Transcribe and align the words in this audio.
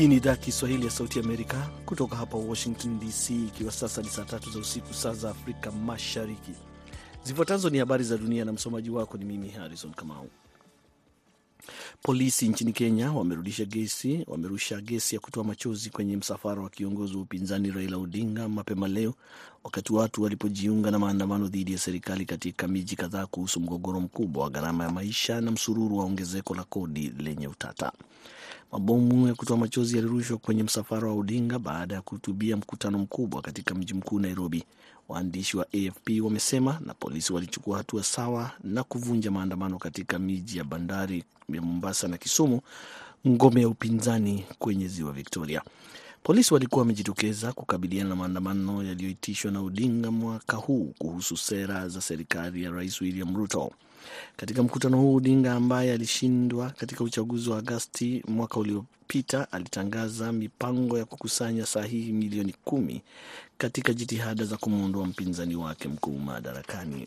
Hii 0.00 0.08
ni 0.08 0.16
idhaa 0.16 0.36
Kiswahili 0.36 0.84
ya 0.84 0.90
Sauti 0.90 1.18
Amerika 1.20 1.68
kutoka 1.86 2.16
hapa 2.16 2.36
Washington 2.38 2.98
DC, 3.00 3.30
ikiwa 3.30 3.72
sasa 3.72 4.02
ni 4.02 4.08
saa 4.08 4.24
tatu 4.24 4.50
za 4.50 4.58
usiku, 4.58 4.94
saa 4.94 5.12
za 5.12 5.30
Afrika 5.30 5.70
Mashariki. 5.72 6.52
Zifuatazo 7.24 7.70
ni 7.70 7.78
habari 7.78 8.04
za 8.04 8.18
dunia 8.18 8.44
na 8.44 8.52
msomaji 8.52 8.90
wako 8.90 9.18
ni 9.18 9.24
mimi 9.24 9.48
Harrison 9.48 9.92
Kamau. 9.94 10.28
Polisi 12.02 12.48
nchini 12.48 12.72
Kenya 12.72 13.12
wamerudisha 13.12 13.64
gesi 13.64 14.24
wamerusha 14.26 14.80
gesi 14.80 15.14
ya 15.14 15.20
kutoa 15.20 15.44
machozi 15.44 15.90
kwenye 15.90 16.16
msafara 16.16 16.62
wa 16.62 16.70
kiongozi 16.70 17.16
wa 17.16 17.22
upinzani 17.22 17.70
Raila 17.70 17.96
Odinga 17.96 18.48
mapema 18.48 18.88
leo, 18.88 19.14
wakati 19.64 19.92
watu 19.92 20.22
walipojiunga 20.22 20.90
na 20.90 20.98
maandamano 20.98 21.48
dhidi 21.48 21.72
ya 21.72 21.78
serikali 21.78 22.24
katika 22.24 22.68
miji 22.68 22.96
kadhaa 22.96 23.26
kuhusu 23.26 23.60
mgogoro 23.60 24.00
mkubwa 24.00 24.44
wa 24.44 24.50
gharama 24.50 24.84
ya 24.84 24.90
maisha 24.90 25.40
na 25.40 25.50
msururu 25.50 25.98
wa 25.98 26.04
ongezeko 26.04 26.54
la 26.54 26.64
kodi 26.64 27.12
lenye 27.18 27.48
utata. 27.48 27.92
Mabomu 28.72 29.26
ya 29.28 29.34
kutoa 29.34 29.56
machozi 29.56 29.96
yalirushwa 29.96 30.38
kwenye 30.38 30.62
msafara 30.62 31.08
wa 31.08 31.14
Odinga 31.14 31.58
baada 31.58 31.94
ya 31.94 32.02
kuhutubia 32.02 32.56
mkutano 32.56 32.98
mkubwa 32.98 33.42
katika 33.42 33.74
mji 33.74 33.94
mkuu 33.94 34.18
Nairobi, 34.20 34.64
waandishi 35.08 35.56
wa 35.56 35.66
AFP 35.66 36.08
wamesema, 36.22 36.80
na 36.86 36.94
polisi 36.94 37.32
walichukua 37.32 37.78
hatua 37.78 38.02
sawa 38.04 38.50
na 38.64 38.82
kuvunja 38.84 39.30
maandamano 39.30 39.78
katika 39.78 40.18
miji 40.18 40.58
ya 40.58 40.64
bandari 40.64 41.24
ya 41.48 41.62
Mombasa 41.62 42.08
na 42.08 42.18
Kisumu, 42.18 42.60
ngome 43.28 43.60
ya 43.60 43.68
upinzani 43.68 44.44
kwenye 44.58 44.88
ziwa 44.88 45.12
Victoria. 45.12 45.62
Polisi 46.22 46.54
walikuwa 46.54 46.78
wamejitokeza 46.80 47.52
kukabiliana 47.52 48.08
na 48.10 48.16
maandamano 48.16 48.82
yaliyoitishwa 48.84 49.50
na 49.52 49.60
Odinga 49.60 50.10
mwaka 50.10 50.56
huu 50.56 50.94
kuhusu 50.98 51.36
sera 51.36 51.88
za 51.88 52.00
serikali 52.00 52.62
ya 52.62 52.70
Rais 52.70 53.00
William 53.00 53.36
Ruto. 53.36 53.70
Katika 54.36 54.62
mkutano 54.62 54.96
huu, 55.00 55.14
Odinga 55.16 55.52
ambaye 55.54 55.92
alishindwa 55.92 56.70
katika 56.70 57.04
uchaguzi 57.04 57.50
wa 57.50 57.58
Agasti 57.58 58.22
mwaka 58.28 58.60
uliopita 58.60 59.52
alitangaza 59.52 60.32
mipango 60.32 60.98
ya 60.98 61.04
kukusanya 61.04 61.66
sahihi 61.66 62.12
milioni 62.12 62.54
kumi 62.64 63.02
katika 63.58 63.92
jitihada 63.92 64.44
za 64.44 64.56
kumwondoa 64.56 65.06
mpinzani 65.06 65.56
wake 65.56 65.88
mkuu 65.88 66.18
madarakani. 66.18 67.06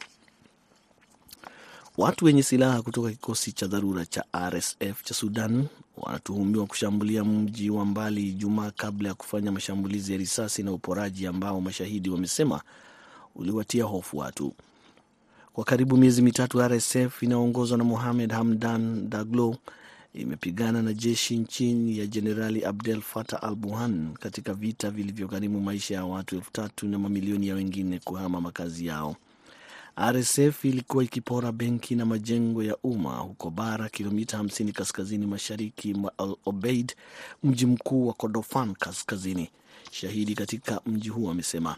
Watu 1.97 2.25
wenye 2.25 2.43
silaha 2.43 2.81
kutoka 2.81 3.09
kikosi 3.09 3.51
cha 3.51 3.67
dharura 3.67 4.05
cha 4.05 4.23
RSF 4.49 5.03
cha 5.03 5.13
Sudan 5.13 5.67
wanatuhumiwa 5.97 6.65
kushambulia 6.65 7.23
mji 7.23 7.69
wa 7.69 7.85
mbali 7.85 8.29
Ijumaa 8.29 8.71
kabla 8.71 9.09
ya 9.09 9.15
kufanya 9.15 9.51
mashambulizi 9.51 10.11
ya 10.11 10.17
risasi 10.17 10.63
na 10.63 10.71
uporaji 10.71 11.27
ambao 11.27 11.61
mashahidi 11.61 12.09
wamesema 12.09 12.61
uliwatia 13.35 13.83
hofu 13.83 14.17
watu. 14.17 14.53
Kwa 15.53 15.63
karibu 15.63 15.97
miezi 15.97 16.21
mitatu, 16.21 16.61
RSF 16.67 17.23
inayoongozwa 17.23 17.77
na 17.77 17.83
Mohamed 17.83 18.31
Hamdan 18.31 19.09
Daglo 19.09 19.57
imepigana 20.13 20.81
na 20.81 20.93
jeshi 20.93 21.37
nchini 21.37 21.97
ya 21.97 22.07
Jenerali 22.07 22.65
Abdel 22.65 23.01
Fattah 23.01 23.43
al 23.43 23.55
Burhan 23.55 24.13
katika 24.13 24.53
vita 24.53 24.91
vilivyogharimu 24.91 25.61
maisha 25.61 25.95
ya 25.95 26.05
watu 26.05 26.35
elfu 26.35 26.51
tatu 26.51 26.87
na 26.87 26.99
mamilioni 26.99 27.47
ya 27.47 27.55
wengine 27.55 27.99
kuhama 27.99 28.41
makazi 28.41 28.85
yao. 28.85 29.15
RSF 29.97 30.65
ilikuwa 30.65 31.03
ikipora 31.03 31.51
benki 31.51 31.95
na 31.95 32.05
majengo 32.05 32.63
ya 32.63 32.77
umma 32.83 33.17
huko 33.17 33.49
Bara, 33.49 33.89
kilomita 33.89 34.37
50 34.37 34.71
kaskazini 34.71 35.25
mashariki 35.27 35.93
mwa 35.93 36.11
Al 36.17 36.35
Obeid, 36.45 36.95
mji 37.43 37.65
mkuu 37.65 38.07
wa 38.07 38.13
Kordofan 38.13 38.73
kaskazini. 38.73 39.49
Shahidi 39.91 40.35
katika 40.35 40.81
mji 40.85 41.09
huo 41.09 41.31
amesema 41.31 41.75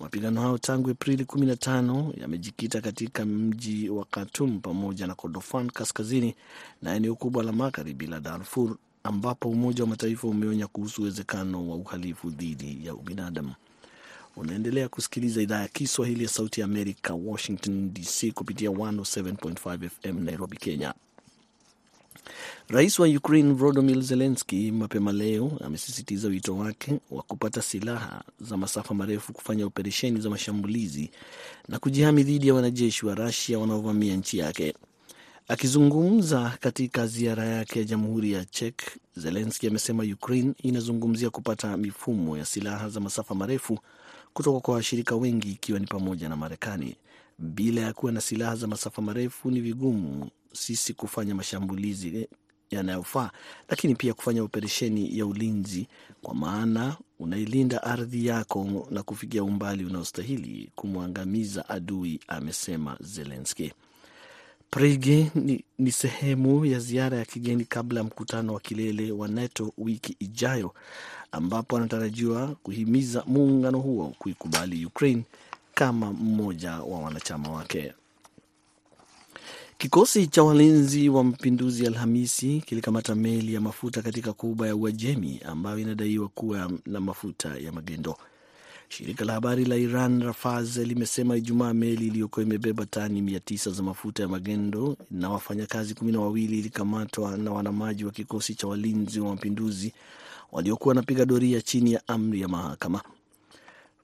mapigano 0.00 0.40
hayo 0.42 0.58
tangu 0.58 0.90
Aprili 0.90 1.24
15 1.24 2.20
yamejikita 2.20 2.80
katika 2.80 3.24
mji 3.24 3.88
wa 3.88 4.04
Khartoum 4.04 4.60
pamoja 4.60 5.06
na 5.06 5.14
Kordofan 5.14 5.70
kaskazini 5.70 6.34
na 6.82 6.94
eneo 6.94 7.14
kubwa 7.14 7.42
la 7.44 7.52
magharibi 7.52 8.06
la 8.06 8.20
Darfur, 8.20 8.76
ambapo 9.04 9.48
Umoja 9.50 9.82
wa 9.84 9.88
Mataifa 9.90 10.28
umeonya 10.28 10.66
kuhusu 10.66 11.02
uwezekano 11.02 11.70
wa 11.70 11.76
uhalifu 11.76 12.30
dhidi 12.30 12.86
ya 12.86 12.94
ubinadamu. 12.94 13.54
Unaendelea 14.36 14.88
kusikiliza 14.88 15.42
idhaa 15.42 15.60
ya 15.60 15.68
Kiswahili 15.68 16.22
ya 16.22 16.28
Sauti 16.30 16.60
ya 16.60 16.64
Amerika, 16.64 17.14
Washington 17.14 17.94
DC, 17.94 18.32
kupitia 18.34 18.70
107.5 18.70 19.88
FM 19.88 20.24
Nairobi, 20.24 20.56
Kenya. 20.56 20.94
Rais 22.68 22.98
wa 22.98 23.08
Ukraine 23.08 23.52
Volodymyr 23.52 24.00
Zelensky 24.02 24.72
mapema 24.72 25.12
leo 25.12 25.52
amesisitiza 25.64 26.28
wito 26.28 26.56
wake 26.56 27.00
wa 27.10 27.22
kupata 27.22 27.62
silaha 27.62 28.22
za 28.40 28.56
masafa 28.56 28.94
marefu 28.94 29.32
kufanya 29.32 29.66
operesheni 29.66 30.20
za 30.20 30.30
mashambulizi 30.30 31.10
na 31.68 31.78
kujihami 31.78 32.22
dhidi 32.22 32.48
ya 32.48 32.54
wanajeshi 32.54 33.06
wa 33.06 33.14
Rusia 33.14 33.58
wanaovamia 33.58 34.16
nchi 34.16 34.38
yake. 34.38 34.74
Akizungumza 35.48 36.56
katika 36.60 37.06
ziara 37.06 37.44
yake 37.44 37.78
ya 37.78 37.84
Jamhuri 37.84 38.32
ya 38.32 38.44
Czech, 38.44 38.74
Zelensky 39.16 39.66
amesema 39.66 40.02
Ukraine 40.04 40.52
inazungumzia 40.62 41.30
kupata 41.30 41.76
mifumo 41.76 42.36
ya 42.38 42.44
silaha 42.44 42.88
za 42.88 43.00
masafa 43.00 43.34
marefu 43.34 43.78
kutoka 44.38 44.60
kwa 44.60 44.74
washirika 44.74 45.16
wengi 45.16 45.50
ikiwa 45.52 45.78
ni 45.78 45.86
pamoja 45.86 46.28
na 46.28 46.36
Marekani. 46.36 46.96
Bila 47.38 47.80
ya 47.80 47.92
kuwa 47.92 48.12
na 48.12 48.20
silaha 48.20 48.56
za 48.56 48.66
masafa 48.66 49.02
marefu 49.02 49.50
ni 49.50 49.60
vigumu 49.60 50.30
sisi 50.52 50.94
kufanya 50.94 51.34
mashambulizi 51.34 52.28
yanayofaa, 52.70 53.30
lakini 53.68 53.94
pia 53.94 54.14
kufanya 54.14 54.42
operesheni 54.42 55.18
ya 55.18 55.26
ulinzi, 55.26 55.86
kwa 56.22 56.34
maana 56.34 56.96
unailinda 57.18 57.82
ardhi 57.82 58.26
yako 58.26 58.86
na 58.90 59.02
kufikia 59.02 59.42
umbali 59.44 59.84
unaostahili 59.84 60.70
kumwangamiza 60.74 61.68
adui, 61.68 62.20
amesema 62.28 62.96
Zelensky. 63.00 63.72
Prague 64.70 65.30
ni, 65.34 65.64
ni 65.78 65.92
sehemu 65.92 66.64
ya 66.64 66.78
ziara 66.78 67.16
ya 67.18 67.24
kigeni 67.24 67.64
kabla 67.64 68.00
ya 68.00 68.04
mkutano 68.04 68.54
wa 68.54 68.60
kilele 68.60 69.12
wa 69.12 69.28
NATO 69.28 69.72
wiki 69.78 70.16
ijayo 70.20 70.74
ambapo 71.32 71.76
anatarajiwa 71.76 72.46
kuhimiza 72.62 73.24
muungano 73.26 73.78
huo 73.78 74.14
kuikubali 74.18 74.86
Ukraine 74.86 75.22
kama 75.74 76.12
mmoja 76.12 76.70
wa 76.72 76.98
wanachama 77.00 77.48
wake. 77.50 77.92
Kikosi 79.78 80.26
cha 80.26 80.42
walinzi 80.42 81.08
wa 81.08 81.24
mapinduzi 81.24 81.86
Alhamisi 81.86 82.62
kilikamata 82.66 83.14
meli 83.14 83.54
ya 83.54 83.60
mafuta 83.60 84.02
katika 84.02 84.32
kuba 84.32 84.66
ya 84.66 84.76
Uajemi 84.76 85.40
ambayo 85.44 85.78
inadaiwa 85.78 86.28
kuwa 86.28 86.70
na 86.86 87.00
mafuta 87.00 87.58
ya 87.58 87.72
magendo. 87.72 88.16
Shirika 88.88 89.24
la 89.24 89.32
habari 89.32 89.64
la 89.64 89.76
Iran 89.76 90.22
Rafaz 90.22 90.76
limesema 90.76 91.36
Ijumaa 91.36 91.74
meli 91.74 92.06
iliyokuwa 92.06 92.46
imebeba 92.46 92.86
tani 92.86 93.22
mia 93.22 93.40
tisa 93.40 93.70
za 93.70 93.82
mafuta 93.82 94.22
ya 94.22 94.28
magendo 94.28 94.96
na 95.10 95.30
wafanyakazi 95.30 95.94
kumi 95.94 96.12
na 96.12 96.20
wawili 96.20 96.58
ilikamatwa 96.58 97.36
na 97.36 97.50
wanamaji 97.52 98.04
wa 98.04 98.10
kikosi 98.10 98.54
cha 98.54 98.66
walinzi 98.66 99.20
wa 99.20 99.28
mapinduzi 99.28 99.92
waliokuwa 100.52 100.90
wanapiga 100.90 101.24
doria 101.24 101.60
chini 101.62 101.92
ya 101.92 102.08
amri 102.08 102.40
ya 102.40 102.48
mahakama. 102.48 103.02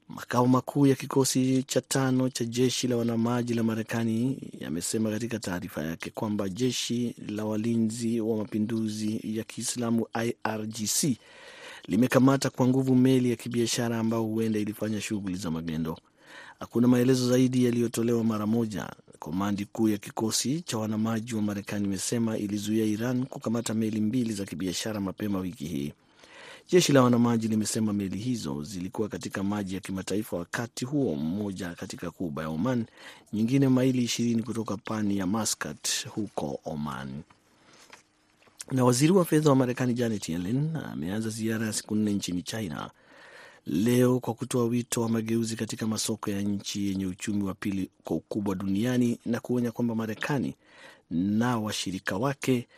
Makao 0.09 0.47
makuu 0.47 0.87
ya 0.87 0.95
kikosi 0.95 1.63
cha 1.63 1.81
tano 1.81 2.29
cha 2.29 2.45
jeshi 2.45 2.89
la 2.89 2.97
wanamaji 2.97 3.55
la 3.55 3.63
Marekani 3.63 4.39
yamesema 4.61 5.11
katika 5.11 5.39
taarifa 5.39 5.83
yake 5.83 6.11
kwamba 6.11 6.49
jeshi 6.49 7.15
la 7.29 7.45
walinzi 7.45 8.21
wa 8.21 8.37
mapinduzi 8.37 9.21
ya 9.25 9.45
Kiislamu 9.45 10.07
IRGC 10.25 11.19
limekamata 11.89 12.51
kwa 12.51 12.67
nguvu 12.69 12.95
meli 12.95 13.31
ya 13.31 13.37
kibiashara 13.37 13.99
ambayo 13.99 14.23
huenda 14.23 14.59
ilifanya 14.59 15.01
shughuli 15.01 15.37
za 15.37 15.51
magendo. 15.51 15.99
Hakuna 16.61 16.89
maelezo 16.89 17.29
zaidi 17.29 17.65
yaliyotolewa 17.65 18.25
mara 18.25 18.47
moja. 18.47 18.91
Komandi 19.19 19.65
kuu 19.65 19.89
ya 19.89 19.99
kikosi 19.99 20.61
cha 20.61 20.79
wanamaji 20.79 21.35
wa 21.35 21.43
Marekani 21.43 21.85
imesema 21.85 22.39
ilizuia 22.39 22.85
Iran 22.85 23.27
kukamata 23.27 23.75
meli 23.75 24.01
mbili 24.01 24.33
za 24.33 24.45
kibiashara 24.45 25.01
mapema 25.01 25.39
wiki 25.39 25.65
hii. 25.65 25.93
Jeshi 26.71 26.93
la 26.93 27.03
wanamaji 27.03 27.49
limesema 27.49 27.93
meli 27.93 28.19
hizo 28.19 28.63
zilikuwa 28.63 29.09
katika 29.09 29.43
maji 29.43 29.75
ya 29.75 29.81
kimataifa 29.81 30.37
wakati 30.37 30.85
huo 30.85 31.15
mmoja 31.15 31.75
katika 31.75 32.11
kuba 32.11 32.43
ya 32.43 32.49
Oman, 32.49 32.85
nyingine 33.33 33.69
maili 33.69 34.03
ishirini 34.05 34.43
kutoka 34.43 34.77
pwani 34.77 35.19
ya 35.19 35.27
Muscat 35.27 36.07
huko 36.09 36.61
Oman. 36.65 37.23
Na 38.73 38.85
waziri 38.85 39.13
wa 39.13 39.25
fedha 39.25 39.51
wa 39.51 39.57
Marekani 39.57 39.95
Janet 39.95 40.29
Yellen 40.29 40.77
ameanza 40.77 41.29
ziara 41.29 41.67
ya 41.67 41.73
siku 41.73 41.95
nne 41.95 42.13
nchini 42.13 42.43
China 42.43 42.91
leo 43.67 44.21
kwa 44.21 44.35
kutoa 44.35 44.65
wito 44.65 45.03
wa 45.03 45.09
mageuzi 45.09 45.57
katika 45.57 45.87
masoko 45.87 46.31
ya 46.31 46.43
nchi 46.43 46.89
yenye 46.89 47.07
uchumi 47.07 47.43
wa 47.43 47.55
pili 47.55 47.91
kwa 48.05 48.17
ukubwa 48.17 48.55
duniani 48.55 49.19
na 49.27 49.41
kuonya 49.41 49.73
kwamba 49.73 49.95
Marekani 49.95 50.55
na 51.11 51.59
washirika 51.59 52.17
wake 52.17 52.69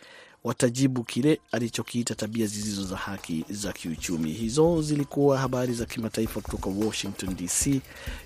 watajibu 0.45 1.05
kile 1.05 1.41
alichokiita 1.53 2.15
tabia 2.15 2.47
zisizo 2.47 2.85
za 2.85 2.97
haki 2.97 3.45
za 3.51 3.73
kiuchumi. 3.73 4.33
Hizo 4.33 4.83
zilikuwa 4.83 5.39
habari 5.39 5.75
za 5.75 5.85
kimataifa 5.87 6.41
kutoka 6.41 6.71
Washington 6.71 7.37
DC. 7.37 7.81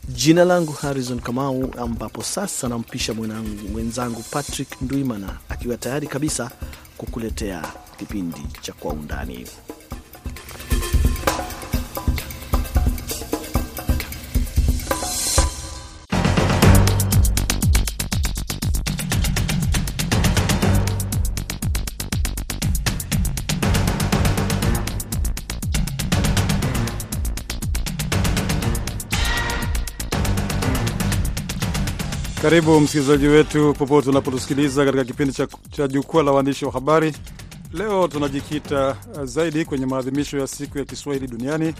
Jina 0.08 0.44
langu 0.44 0.72
Harrison 0.72 1.20
Kamau, 1.20 1.74
ambapo 1.78 2.22
sasa 2.22 2.68
nampisha 2.68 3.14
mwenzangu 3.72 4.22
Patrick 4.30 4.82
Ndwimana 4.82 5.38
akiwa 5.48 5.76
tayari 5.76 6.06
kabisa 6.06 6.50
kukuletea 7.00 7.62
kipindi 7.98 8.40
cha 8.60 8.72
Kwa 8.72 8.92
Undani. 8.92 9.46
Karibu 32.42 32.80
msikilizaji 32.80 33.26
wetu 33.26 33.74
popote 33.74 34.10
unapotusikiliza 34.10 34.84
katika 34.84 35.04
kipindi 35.04 35.32
cha, 35.34 35.48
cha 35.70 35.88
jukwaa 35.88 36.22
la 36.22 36.32
waandishi 36.32 36.64
wa 36.64 36.72
habari. 36.72 37.14
Leo 37.72 38.08
tunajikita 38.08 38.96
zaidi 39.24 39.64
kwenye 39.64 39.86
maadhimisho 39.86 40.38
ya 40.38 40.46
siku 40.46 40.78
ya 40.78 40.84
Kiswahili 40.84 41.26
duniani. 41.26 41.74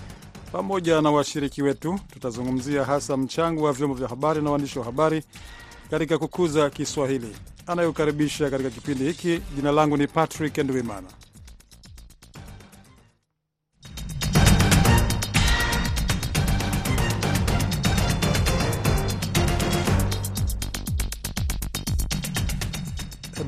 Pamoja 0.52 1.00
na 1.00 1.10
washiriki 1.10 1.62
wetu, 1.62 1.98
tutazungumzia 2.12 2.84
hasa 2.84 3.16
mchango 3.16 3.62
wa 3.64 3.72
vyombo 3.72 3.94
vya 3.96 4.08
habari 4.08 4.42
na 4.42 4.50
waandishi 4.50 4.78
wa 4.78 4.84
habari 4.84 5.22
katika 5.90 6.18
kukuza 6.18 6.70
Kiswahili. 6.70 7.36
Anayokaribisha 7.66 8.50
katika 8.50 8.70
kipindi 8.70 9.04
hiki, 9.04 9.40
jina 9.56 9.72
langu 9.72 9.96
ni 9.96 10.06
Patrick 10.06 10.58
Ndwimana. 10.58 11.06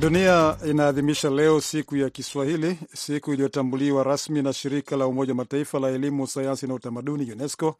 Dunia 0.03 0.57
inaadhimisha 0.69 1.29
leo 1.29 1.61
siku 1.61 1.95
ya 1.95 2.09
Kiswahili, 2.09 2.79
siku 2.93 3.33
iliyotambuliwa 3.33 4.03
rasmi 4.03 4.41
na 4.41 4.53
shirika 4.53 4.97
la 4.97 5.07
Umoja 5.07 5.31
wa 5.31 5.35
Mataifa 5.35 5.79
la 5.79 5.87
elimu, 5.89 6.27
sayansi 6.27 6.67
na 6.67 6.73
utamaduni, 6.73 7.31
UNESCO. 7.31 7.75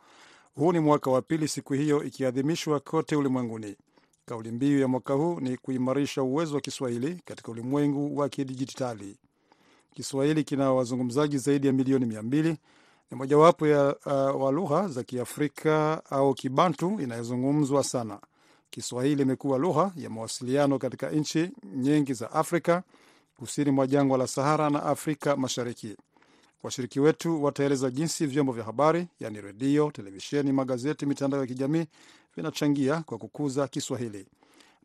Huu 0.56 0.72
ni 0.72 0.80
mwaka 0.80 1.12
wa 1.12 1.22
pili 1.22 1.48
siku 1.48 1.74
hiyo 1.74 2.04
ikiadhimishwa 2.04 2.80
kote 2.80 3.16
ulimwenguni. 3.16 3.76
Kauli 4.26 4.52
mbiu 4.52 4.80
ya 4.80 4.88
mwaka 4.88 5.14
huu 5.14 5.40
ni 5.40 5.58
kuimarisha 5.58 6.24
uwezo 6.24 6.56
wa 6.56 6.62
Kiswahili 6.62 7.22
katika 7.26 7.52
ulimwengu 7.52 8.18
wa 8.18 8.30
kidijitali. 8.30 9.18
Kiswahili 9.96 10.44
kina 10.44 10.74
wazungumzaji 10.74 11.38
zaidi 11.38 11.68
ya 11.68 11.74
milioni 11.74 12.06
mia 12.06 12.22
mbili. 12.22 12.58
Ni 13.12 13.18
mojawapo 13.18 13.68
ya 13.68 13.96
uh, 14.06 14.42
wa 14.44 14.52
lugha 14.52 14.88
za 14.88 15.04
Kiafrika 15.04 16.02
au 16.10 16.34
Kibantu 16.34 17.00
inayozungumzwa 17.02 17.84
sana. 17.84 18.20
Kiswahili 18.74 19.22
imekuwa 19.22 19.58
lugha 19.58 19.92
ya 19.98 20.10
mawasiliano 20.10 20.80
katika 20.80 21.10
nchi 21.10 21.50
nyingi 21.76 22.14
za 22.14 22.32
Afrika 22.32 22.84
kusini 23.38 23.72
mwa 23.72 23.88
jangwa 23.88 24.18
la 24.18 24.28
Sahara 24.28 24.70
na 24.70 24.84
Afrika 24.84 25.36
Mashariki. 25.38 25.98
Washiriki 26.64 27.00
wetu 27.00 27.44
wataeleza 27.44 27.90
jinsi 27.92 28.26
vyombo 28.28 28.52
vya 28.54 28.64
habari, 28.64 29.08
yaani 29.20 29.42
redio, 29.42 29.92
televisheni, 29.92 30.52
magazeti, 30.52 31.06
mitandao 31.06 31.40
ya 31.42 31.48
kijamii 31.48 31.86
vinachangia 32.36 33.02
kwa 33.02 33.18
kukuza 33.18 33.68
Kiswahili. 33.68 34.26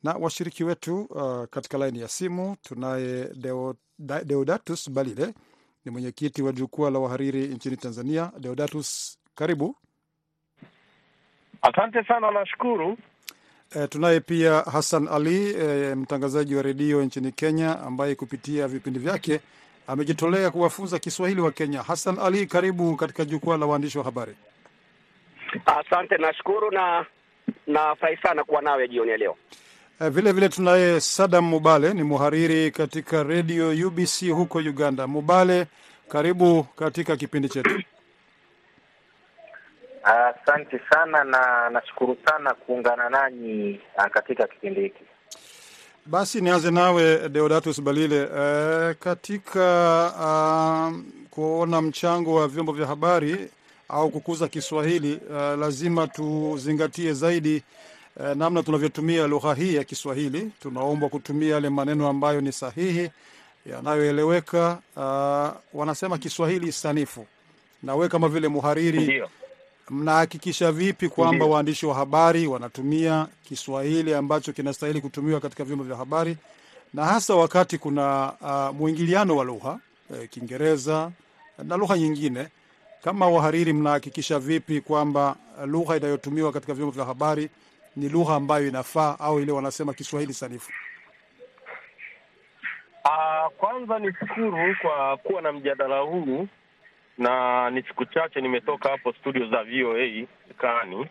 Na 0.03 0.13
washiriki 0.13 0.65
wetu 0.65 1.01
uh, 1.03 1.45
katika 1.45 1.79
laini 1.79 2.01
ya 2.01 2.09
simu 2.09 2.57
tunaye 2.63 3.29
Deo, 3.35 3.75
Deodatus 4.25 4.91
Balile, 4.91 5.35
ni 5.85 5.91
mwenyekiti 5.91 6.43
wa 6.43 6.53
jukwaa 6.53 6.91
la 6.91 6.99
wahariri 6.99 7.47
nchini 7.49 7.77
Tanzania. 7.77 8.33
Deodatus, 8.41 9.19
karibu. 9.35 9.77
Asante 11.63 12.05
sana, 12.05 12.31
nashukuru. 12.31 12.97
E, 13.77 13.87
tunaye 13.89 14.21
pia 14.21 14.53
Hassan 14.61 15.09
Ali 15.09 15.51
e, 15.61 15.95
mtangazaji 15.95 16.55
wa 16.55 16.63
redio 16.63 17.03
nchini 17.05 17.33
Kenya 17.33 17.81
ambaye 17.81 18.15
kupitia 18.15 18.69
vipindi 18.69 18.99
vyake 18.99 19.41
amejitolea 19.87 20.51
kuwafunza 20.51 20.99
Kiswahili 20.99 21.41
wa 21.41 21.53
Kenya. 21.53 21.83
Hassan 21.83 22.19
Ali, 22.19 22.47
karibu 22.47 22.97
katika 22.97 23.25
jukwaa 23.25 23.57
la 23.57 23.67
waandishi 23.67 23.99
wa 23.99 24.05
habari. 24.05 24.35
Asante, 25.67 26.17
nashukuru 26.17 26.71
na 26.71 27.07
nafurahi 27.67 28.17
sana 28.17 28.45
kuwa 28.45 28.63
nawe 28.63 28.89
jioni 28.89 29.11
ya 29.11 29.17
leo. 29.17 29.37
E, 30.01 30.09
vile 30.11 30.33
vile 30.33 30.49
tunaye 30.49 31.01
Sadam 31.01 31.45
Mubale, 31.45 31.95
ni 31.95 32.03
muhariri 32.03 32.71
katika 32.71 33.23
redio 33.23 33.87
UBC 33.89 34.31
huko 34.31 34.59
Uganda. 34.59 35.07
Mubale, 35.07 35.67
karibu 36.09 36.63
katika 36.65 37.17
kipindi 37.17 37.49
chetu. 37.49 37.83
Asante 40.09 40.77
uh, 40.77 40.83
sana 40.91 41.25
na 41.25 41.71
nashukuru 41.71 42.17
sana 42.29 42.55
kuungana 42.55 43.09
nanyi 43.09 43.81
uh, 43.99 44.05
katika 44.07 44.47
kipindi 44.47 44.81
hiki. 44.81 45.05
Basi 46.07 46.41
nianze 46.41 46.71
nawe 46.71 47.29
Deodatus 47.29 47.83
Balile, 47.83 48.25
uh, 48.25 48.97
katika 48.97 49.61
uh, 50.91 50.97
kuona 51.31 51.83
mchango 51.83 52.35
wa 52.35 52.49
vyombo 52.49 52.73
vya 52.73 52.87
habari 52.87 53.49
au 53.89 54.11
kukuza 54.11 54.49
Kiswahili 54.49 55.21
uh, 55.31 55.37
lazima 55.37 56.07
tuzingatie 56.07 57.13
zaidi 57.13 57.63
uh, 58.17 58.27
namna 58.27 58.63
tunavyotumia 58.63 59.27
lugha 59.27 59.55
hii 59.55 59.75
ya 59.75 59.85
Kiswahili. 59.85 60.51
Tunaombwa 60.63 61.09
kutumia 61.09 61.55
yale 61.55 61.69
maneno 61.69 62.09
ambayo 62.09 62.41
ni 62.41 62.53
sahihi 62.53 63.11
yanayoeleweka. 63.67 64.79
Uh, 64.97 65.79
wanasema 65.81 66.19
Kiswahili 66.19 66.73
sanifu. 66.73 67.27
na 67.83 67.95
we 67.95 68.09
kama 68.09 68.29
vile 68.29 68.49
muhariri 68.49 69.01
Ndiyo. 69.01 69.29
Mnahakikisha 69.91 70.73
vipi 70.73 71.09
kwamba 71.09 71.47
waandishi 71.47 71.87
wa 71.87 71.95
habari 71.95 72.47
wanatumia 72.47 73.27
Kiswahili 73.45 74.15
ambacho 74.15 74.53
kinastahili 74.53 75.01
kutumiwa 75.01 75.41
katika 75.41 75.65
vyombo 75.65 75.85
vya 75.85 75.97
habari 75.97 76.37
na 76.95 77.05
hasa 77.05 77.35
wakati 77.35 77.79
kuna 77.79 78.33
uh, 78.41 78.77
mwingiliano 78.77 79.37
wa 79.37 79.45
lugha 79.45 79.79
eh, 80.15 80.29
Kiingereza 80.29 81.11
na 81.65 81.77
lugha 81.77 81.99
nyingine? 81.99 82.49
Kama 83.05 83.29
wahariri, 83.29 83.73
mnahakikisha 83.73 84.39
vipi 84.39 84.81
kwamba 84.81 85.37
lugha 85.67 85.97
inayotumiwa 85.97 86.53
katika 86.53 86.75
vyombo 86.75 86.91
vya 86.95 87.05
habari 87.05 87.49
ni 87.97 88.09
lugha 88.09 88.35
ambayo 88.35 88.69
inafaa 88.69 89.17
au 89.19 89.41
ile 89.41 89.53
wanasema 89.53 89.95
Kiswahili 89.95 90.35
sanifu? 90.35 90.71
Uh, 93.05 93.53
kwanza 93.57 93.99
nishukuru 93.99 94.77
kwa 94.83 95.17
kuwa 95.17 95.43
na 95.43 95.53
mjadala 95.53 95.99
huu 96.01 96.49
na 97.19 97.71
ni 97.71 97.83
siku 97.83 98.05
chache 98.05 98.41
nimetoka 98.41 98.89
hapo 98.89 99.13
studio 99.13 99.47
za 99.47 99.65
VOA 99.65 100.27
Kani, 100.59 101.07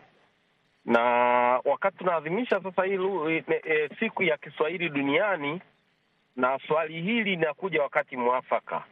na 0.86 1.02
wakati 1.66 1.98
tunaadhimisha 1.98 2.62
sasa 2.64 2.84
hii 2.84 2.98
e, 3.30 3.44
e, 3.66 3.90
siku 4.00 4.24
ya 4.24 4.38
Kiswahili 4.38 4.90
duniani, 4.90 5.62
na 6.36 6.60
swali 6.68 7.02
hili 7.02 7.24
linakuja 7.24 7.82
wakati 7.82 8.18
mwafaka. 8.18 8.84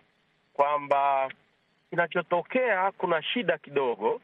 Kwamba 0.54 1.30
kinachotokea 1.90 2.92
kuna 2.92 3.24
shida 3.24 3.58
kidogo. 3.58 4.22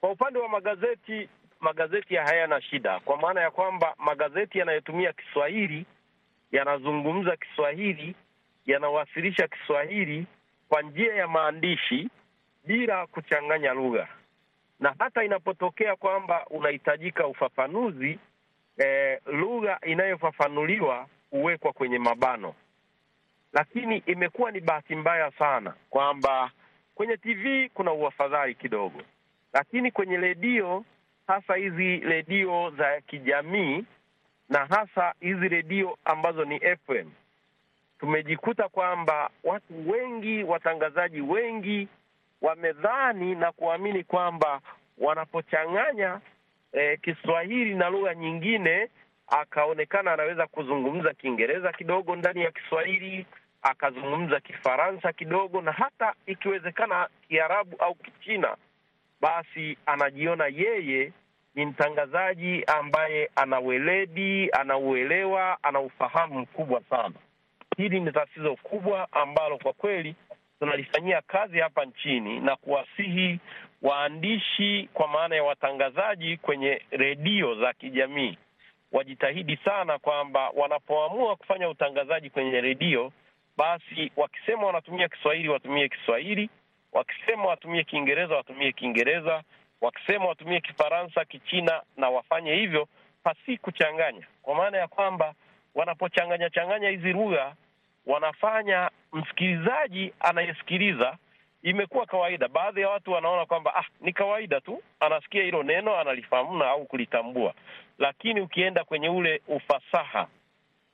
Kwa 0.00 0.10
upande 0.10 0.38
wa 0.38 0.48
magazeti, 0.48 1.28
magazeti 1.60 2.14
hayana 2.16 2.62
shida, 2.62 3.00
kwa 3.00 3.16
maana 3.16 3.40
ya 3.40 3.50
kwamba 3.50 3.94
magazeti 3.98 4.58
yanayotumia 4.58 5.12
Kiswahili 5.12 5.86
yanazungumza 6.52 7.36
Kiswahili, 7.36 8.14
yanawasilisha 8.66 9.48
Kiswahili 9.48 10.26
kwa 10.68 10.82
njia 10.82 11.14
ya 11.14 11.28
maandishi 11.28 12.08
bila 12.64 13.06
kuchanganya 13.06 13.72
lugha, 13.74 14.08
na 14.80 14.94
hata 14.98 15.24
inapotokea 15.24 15.96
kwamba 15.96 16.46
unahitajika 16.46 17.26
ufafanuzi 17.26 18.18
eh, 18.78 19.20
lugha 19.26 19.78
inayofafanuliwa 19.86 21.06
huwekwa 21.30 21.72
kwenye 21.72 21.98
mabano. 21.98 22.54
Lakini 23.52 23.96
imekuwa 24.06 24.50
ni 24.50 24.60
bahati 24.60 24.94
mbaya 24.96 25.30
sana 25.30 25.74
kwamba 25.90 26.50
kwenye 26.94 27.16
TV 27.16 27.68
kuna 27.68 27.92
uafadhali 27.92 28.54
kidogo, 28.54 29.02
lakini 29.52 29.90
kwenye 29.90 30.16
redio, 30.16 30.84
hasa 31.26 31.54
hizi 31.54 31.96
redio 31.96 32.70
za 32.70 33.00
kijamii 33.00 33.84
na 34.48 34.66
hasa 34.66 35.14
hizi 35.20 35.48
redio 35.48 35.98
ambazo 36.04 36.44
ni 36.44 36.60
FM, 36.60 37.10
tumejikuta 38.00 38.68
kwamba 38.68 39.30
watu 39.44 39.90
wengi, 39.90 40.42
watangazaji 40.42 41.20
wengi 41.20 41.88
wamedhani 42.42 43.34
na 43.34 43.52
kuamini 43.52 44.04
kwamba 44.04 44.60
wanapochanganya 44.98 46.20
eh, 46.72 47.00
Kiswahili 47.02 47.74
na 47.74 47.88
lugha 47.90 48.14
nyingine, 48.14 48.88
akaonekana 49.28 50.12
anaweza 50.12 50.46
kuzungumza 50.46 51.14
Kiingereza 51.14 51.72
kidogo 51.72 52.16
ndani 52.16 52.42
ya 52.42 52.50
Kiswahili, 52.50 53.26
akazungumza 53.62 54.40
Kifaransa 54.40 55.12
kidogo, 55.12 55.60
na 55.62 55.72
hata 55.72 56.14
ikiwezekana 56.26 57.08
Kiarabu 57.28 57.76
au 57.78 57.94
Kichina, 57.94 58.56
basi 59.20 59.78
anajiona 59.86 60.46
yeye 60.46 61.12
ni 61.54 61.66
mtangazaji 61.66 62.64
ambaye 62.64 63.30
ana 63.36 63.58
weledi, 63.58 64.50
anauelewa, 64.50 65.58
ana 65.62 65.80
ufahamu 65.80 66.38
mkubwa 66.40 66.82
sana. 66.90 67.14
Hili 67.76 68.00
ni 68.00 68.12
tatizo 68.12 68.56
kubwa 68.56 69.08
ambalo 69.12 69.58
kwa 69.58 69.72
kweli 69.72 70.14
tunalifanyia 70.60 71.20
kazi 71.22 71.58
hapa 71.60 71.84
nchini 71.84 72.40
na 72.40 72.56
kuwasihi 72.56 73.38
waandishi 73.82 74.88
kwa 74.94 75.08
maana 75.08 75.36
ya 75.36 75.44
watangazaji 75.44 76.36
kwenye 76.36 76.82
redio 76.90 77.54
za 77.54 77.72
kijamii 77.72 78.38
wajitahidi 78.92 79.56
sana 79.64 79.98
kwamba 79.98 80.50
wanapoamua 80.54 81.36
kufanya 81.36 81.68
utangazaji 81.68 82.30
kwenye 82.30 82.60
redio, 82.60 83.12
basi 83.56 84.12
wakisema 84.16 84.66
wanatumia 84.66 85.08
Kiswahili 85.08 85.48
watumie 85.48 85.88
Kiswahili, 85.88 86.50
wakisema 86.92 87.44
watumie 87.44 87.84
Kiingereza 87.84 88.34
watumie 88.36 88.72
Kiingereza, 88.72 89.42
wakisema 89.80 90.24
watumie 90.26 90.60
Kifaransa, 90.60 91.24
Kichina, 91.24 91.82
na 91.96 92.08
wafanye 92.10 92.54
hivyo 92.54 92.88
pasi 93.22 93.56
kuchanganya, 93.58 94.26
kwa 94.42 94.54
maana 94.54 94.78
ya 94.78 94.88
kwamba 94.88 95.34
wanapochanganya 95.74 96.50
changanya 96.50 96.88
hizi 96.88 97.12
lugha 97.12 97.54
wanafanya 98.06 98.90
msikilizaji 99.12 100.12
anayesikiliza 100.20 101.16
imekuwa 101.62 102.06
kawaida. 102.06 102.48
Baadhi 102.48 102.80
ya 102.80 102.88
watu 102.88 103.12
wanaona 103.12 103.46
kwamba 103.46 103.74
ah, 103.76 103.84
ni 104.00 104.12
kawaida 104.12 104.60
tu, 104.60 104.82
anasikia 105.00 105.42
hilo 105.42 105.62
neno 105.62 105.96
analifahamu 105.96 106.58
na 106.58 106.68
au 106.70 106.84
kulitambua, 106.86 107.54
lakini 107.98 108.40
ukienda 108.40 108.84
kwenye 108.84 109.08
ule 109.08 109.42
ufasaha, 109.48 110.26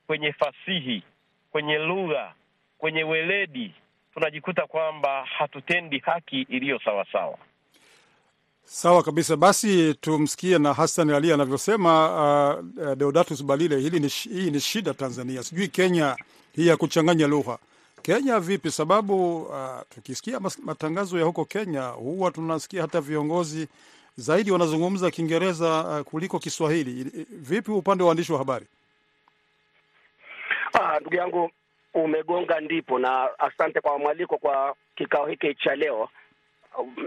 kwenye 0.07 0.33
fasihi, 0.33 1.03
kwenye 1.51 1.77
lugha, 1.77 2.33
kwenye 2.77 3.03
weledi, 3.03 3.73
tunajikuta 4.13 4.67
kwamba 4.67 5.25
hatutendi 5.25 5.99
haki 5.99 6.41
iliyo 6.41 6.79
sawasawa. 6.79 7.37
Sawa 8.63 9.03
kabisa. 9.03 9.35
Basi 9.37 9.93
tumsikie 9.93 10.57
na 10.57 10.73
Hassan 10.73 11.09
Ali 11.09 11.31
anavyosema. 11.33 11.93
Uh, 12.79 12.93
Deodatus 12.93 13.43
Balile, 13.45 13.79
hili 13.79 13.99
ni, 13.99 14.07
hii 14.07 14.51
ni 14.51 14.59
shida 14.59 14.93
Tanzania, 14.93 15.43
sijui 15.43 15.67
Kenya 15.67 16.17
hii 16.57 16.67
ya 16.67 16.77
kuchanganya 16.77 17.27
lugha. 17.27 17.57
Kenya 18.01 18.39
vipi? 18.39 18.71
Sababu 18.71 19.41
uh, 19.41 19.81
tukisikia 19.89 20.39
matangazo 20.63 21.19
ya 21.19 21.25
huko 21.25 21.45
Kenya 21.45 21.81
huwa 21.87 22.31
tunasikia 22.31 22.81
hata 22.81 23.01
viongozi 23.01 23.67
zaidi 24.17 24.51
wanazungumza 24.51 25.11
Kiingereza 25.11 25.83
uh, 25.83 25.99
kuliko 26.05 26.39
Kiswahili. 26.39 27.25
Vipi 27.29 27.71
upande 27.71 28.03
wa 28.03 28.07
waandishi 28.07 28.31
wa 28.31 28.37
habari? 28.37 28.65
Ah, 30.73 30.99
ndugu 30.99 31.15
yangu 31.15 31.51
umegonga 31.93 32.59
ndipo, 32.59 32.99
na 32.99 33.29
asante 33.39 33.81
kwa 33.81 33.99
mwaliko 33.99 34.37
kwa 34.37 34.75
kikao 34.95 35.25
hiki 35.27 35.55
cha 35.55 35.75
leo. 35.75 36.09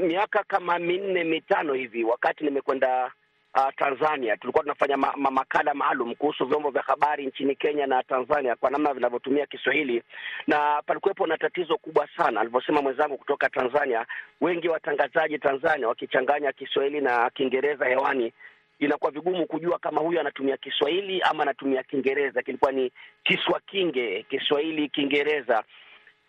Miaka 0.00 0.44
kama 0.48 0.78
minne 0.78 1.24
mitano 1.24 1.74
hivi, 1.74 2.04
wakati 2.04 2.44
nimekwenda 2.44 3.12
uh, 3.54 3.68
Tanzania, 3.76 4.36
tulikuwa 4.36 4.62
tunafanya 4.64 4.96
ma 4.96 5.12
ma 5.16 5.30
makala 5.30 5.74
maalum 5.74 6.14
kuhusu 6.14 6.46
vyombo 6.46 6.70
vya 6.70 6.82
habari 6.82 7.26
nchini 7.26 7.54
Kenya 7.56 7.86
na 7.86 8.02
Tanzania 8.02 8.56
kwa 8.56 8.70
namna 8.70 8.94
vinavyotumia 8.94 9.46
Kiswahili, 9.46 10.02
na 10.46 10.82
palikuwepo 10.86 11.26
na 11.26 11.36
tatizo 11.38 11.76
kubwa 11.78 12.08
sana, 12.16 12.40
alivyosema 12.40 12.82
mwenzangu 12.82 13.18
kutoka 13.18 13.48
Tanzania. 13.48 14.06
Wengi 14.40 14.68
watangazaji 14.68 15.38
Tanzania 15.38 15.88
wakichanganya 15.88 16.52
Kiswahili 16.52 17.00
na 17.00 17.30
Kiingereza 17.30 17.84
hewani 17.86 18.32
inakuwa 18.78 19.10
vigumu 19.10 19.46
kujua 19.46 19.78
kama 19.78 20.00
huyu 20.00 20.20
anatumia 20.20 20.56
Kiswahili 20.56 21.22
ama 21.22 21.42
anatumia 21.42 21.82
Kiingereza. 21.82 22.42
Kilikuwa 22.42 22.72
ni 22.72 22.92
kiswa 23.24 23.60
kinge, 23.66 24.22
Kiswahili 24.30 24.88
Kiingereza. 24.88 25.64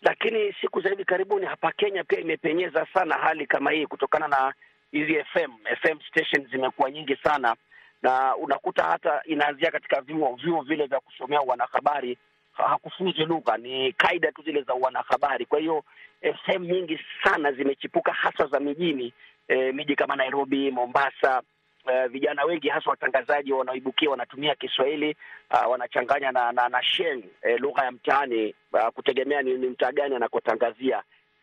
Lakini 0.02 0.54
siku 0.60 0.80
za 0.80 0.88
hivi 0.90 1.04
karibuni 1.04 1.46
hapa 1.46 1.72
Kenya 1.72 2.04
pia 2.04 2.20
imepenyeza 2.20 2.86
sana 2.94 3.14
hali 3.14 3.46
kama 3.46 3.70
hii 3.70 3.86
kutokana 3.86 4.28
na 4.28 4.54
hizi 4.92 5.24
FM 5.24 5.52
FM 5.82 5.98
stations 6.10 6.50
zimekuwa 6.50 6.90
nyingi 6.90 7.16
sana, 7.16 7.56
na 8.02 8.36
unakuta 8.36 8.82
hata 8.84 9.22
inaanzia 9.24 9.70
katika 9.70 10.00
vyuo 10.00 10.34
vyuo 10.34 10.62
vile 10.62 10.86
vya 10.86 11.00
kusomea 11.00 11.40
wanahabari 11.40 12.18
hakufunzi 12.52 13.24
lugha, 13.24 13.56
ni 13.56 13.92
kaida 13.92 14.32
tu 14.32 14.42
zile 14.42 14.62
za 14.62 14.74
wanahabari. 14.74 15.46
Kwa 15.46 15.58
hiyo 15.58 15.84
FM 16.44 16.62
nyingi 16.64 17.00
sana 17.24 17.52
zimechipuka 17.52 18.12
hasa 18.12 18.46
za 18.46 18.60
mijini, 18.60 19.12
e, 19.48 19.72
miji 19.72 19.96
kama 19.96 20.16
Nairobi, 20.16 20.70
Mombasa. 20.70 21.42
Uh, 21.86 22.06
vijana 22.10 22.44
wengi 22.44 22.68
hasa 22.68 22.90
watangazaji 22.90 23.52
wanaoibukia 23.52 24.10
wanatumia 24.10 24.54
Kiswahili 24.54 25.16
uh, 25.50 25.70
wanachanganya 25.70 26.32
na 26.32 26.52
na, 26.52 26.68
na 26.68 26.82
sheng 26.82 27.22
eh, 27.42 27.60
lugha 27.60 27.84
ya 27.84 27.92
mtaani 27.92 28.54
uh, 28.72 28.86
kutegemea 28.88 29.42
ni, 29.42 29.54
ni 29.54 29.66
mtaa 29.66 29.92
gani 29.92 30.14
anakotangazia. 30.16 31.02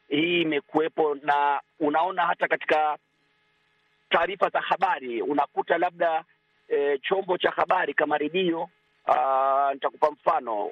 Hii 0.10 0.42
imekuwepo 0.42 1.16
na 1.16 1.62
unaona 1.80 2.22
hata 2.26 2.48
katika 2.48 2.98
taarifa 4.10 4.50
za 4.50 4.62
habari 4.62 5.22
unakuta 5.22 5.78
labda 5.78 6.24
e, 6.70 6.98
chombo 6.98 7.38
cha 7.38 7.52
habari 7.52 7.94
kama 7.94 8.18
redio 8.18 8.70
nitakupa 9.74 10.12
mfano 10.12 10.72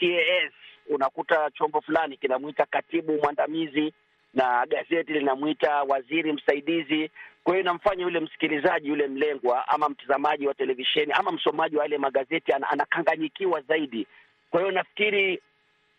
CAS 0.00 0.52
unakuta 0.90 1.50
chombo 1.50 1.80
fulani 1.80 2.16
kinamwita 2.16 2.66
katibu 2.66 3.12
mwandamizi 3.22 3.92
na 4.34 4.66
gazeti 4.66 5.12
linamwita 5.12 5.82
waziri 5.82 6.32
msaidizi. 6.32 7.10
Kwa 7.44 7.52
hiyo 7.54 7.60
inamfanya 7.62 8.02
yule 8.02 8.20
msikilizaji 8.20 8.88
yule 8.88 9.06
mlengwa 9.08 9.68
ama 9.68 9.88
mtazamaji 9.88 10.46
wa 10.46 10.54
televisheni 10.54 11.12
ama 11.12 11.32
msomaji 11.32 11.76
wa 11.76 11.82
yale 11.82 11.98
magazeti 11.98 12.52
an 12.52 12.64
anakanganyikiwa 12.70 13.60
zaidi. 13.60 14.06
Kwa 14.50 14.60
hiyo 14.60 14.72
nafikiri 14.72 15.40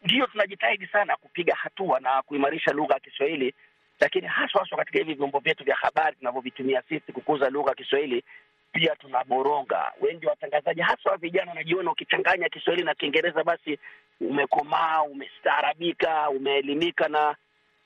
ndiyo 0.03 0.25
tunajitahidi 0.27 0.87
sana 0.87 1.15
kupiga 1.15 1.55
hatua 1.55 1.99
na 1.99 2.21
kuimarisha 2.21 2.71
lugha 2.71 2.93
ya 2.93 2.99
Kiswahili, 2.99 3.53
lakini 4.01 4.27
haswa 4.27 4.61
haswa 4.61 4.77
katika 4.77 4.99
hivi 4.99 5.13
vyombo 5.13 5.39
vyetu 5.39 5.63
vya 5.63 5.75
habari 5.75 6.15
tunavyovitumia 6.15 6.83
sisi 6.89 7.11
kukuza 7.13 7.49
lugha 7.49 7.69
ya 7.69 7.75
Kiswahili 7.75 8.23
pia 8.71 8.95
tunaboronga. 8.95 9.91
Wengi 10.01 10.25
watangazaji 10.25 10.81
haswa 10.81 11.17
vijana 11.17 11.51
wanajiona 11.51 11.91
ukichanganya 11.91 12.49
Kiswahili 12.49 12.85
na 12.85 12.95
Kiingereza 12.95 13.43
basi 13.43 13.79
umekomaa, 14.21 15.01
umestaarabika, 15.01 16.29
umeelimika 16.29 17.07
na 17.07 17.35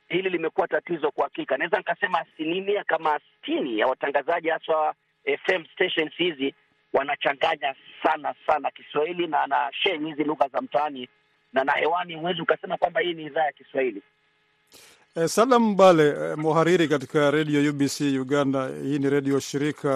hili 0.10 0.30
limekuwa 0.30 0.68
tatizo 0.68 1.12
kwa 1.12 1.24
hakika. 1.24 1.58
Naweza 1.58 1.78
nikasema 1.78 2.20
asilimia 2.20 2.84
kama 2.84 3.20
sitini 3.20 3.80
ya 3.80 3.88
watangazaji 3.88 4.50
haswa 4.50 4.96
FM 5.46 5.66
stations 5.74 6.14
hizi 6.14 6.54
wanachanganya 6.94 7.76
sana 8.04 8.36
sana 8.48 8.72
Kiswahili 8.72 9.28
na 9.28 9.48
na 9.48 9.70
sheng 9.84 10.06
hizi 10.08 10.24
lugha 10.24 10.48
za 10.48 10.62
mtaani 10.62 11.10
na 11.54 11.64
na 11.64 11.72
hewani, 11.72 12.16
huwezi 12.16 12.42
ukasema 12.42 12.78
kwamba 12.78 13.02
hii 13.02 13.14
ni 13.14 13.24
idhaa 13.24 13.46
ya 13.46 13.52
Kiswahili. 13.52 14.02
Eh, 15.16 15.28
Salam 15.30 15.76
Bale, 15.76 16.08
eh, 16.10 16.38
muhariri 16.38 16.88
katika 16.88 17.32
redio 17.32 17.70
UBC 17.72 18.02
Uganda. 18.20 18.68
Hii 18.84 19.00
ni 19.00 19.10
redio 19.10 19.40
shirika 19.40 19.90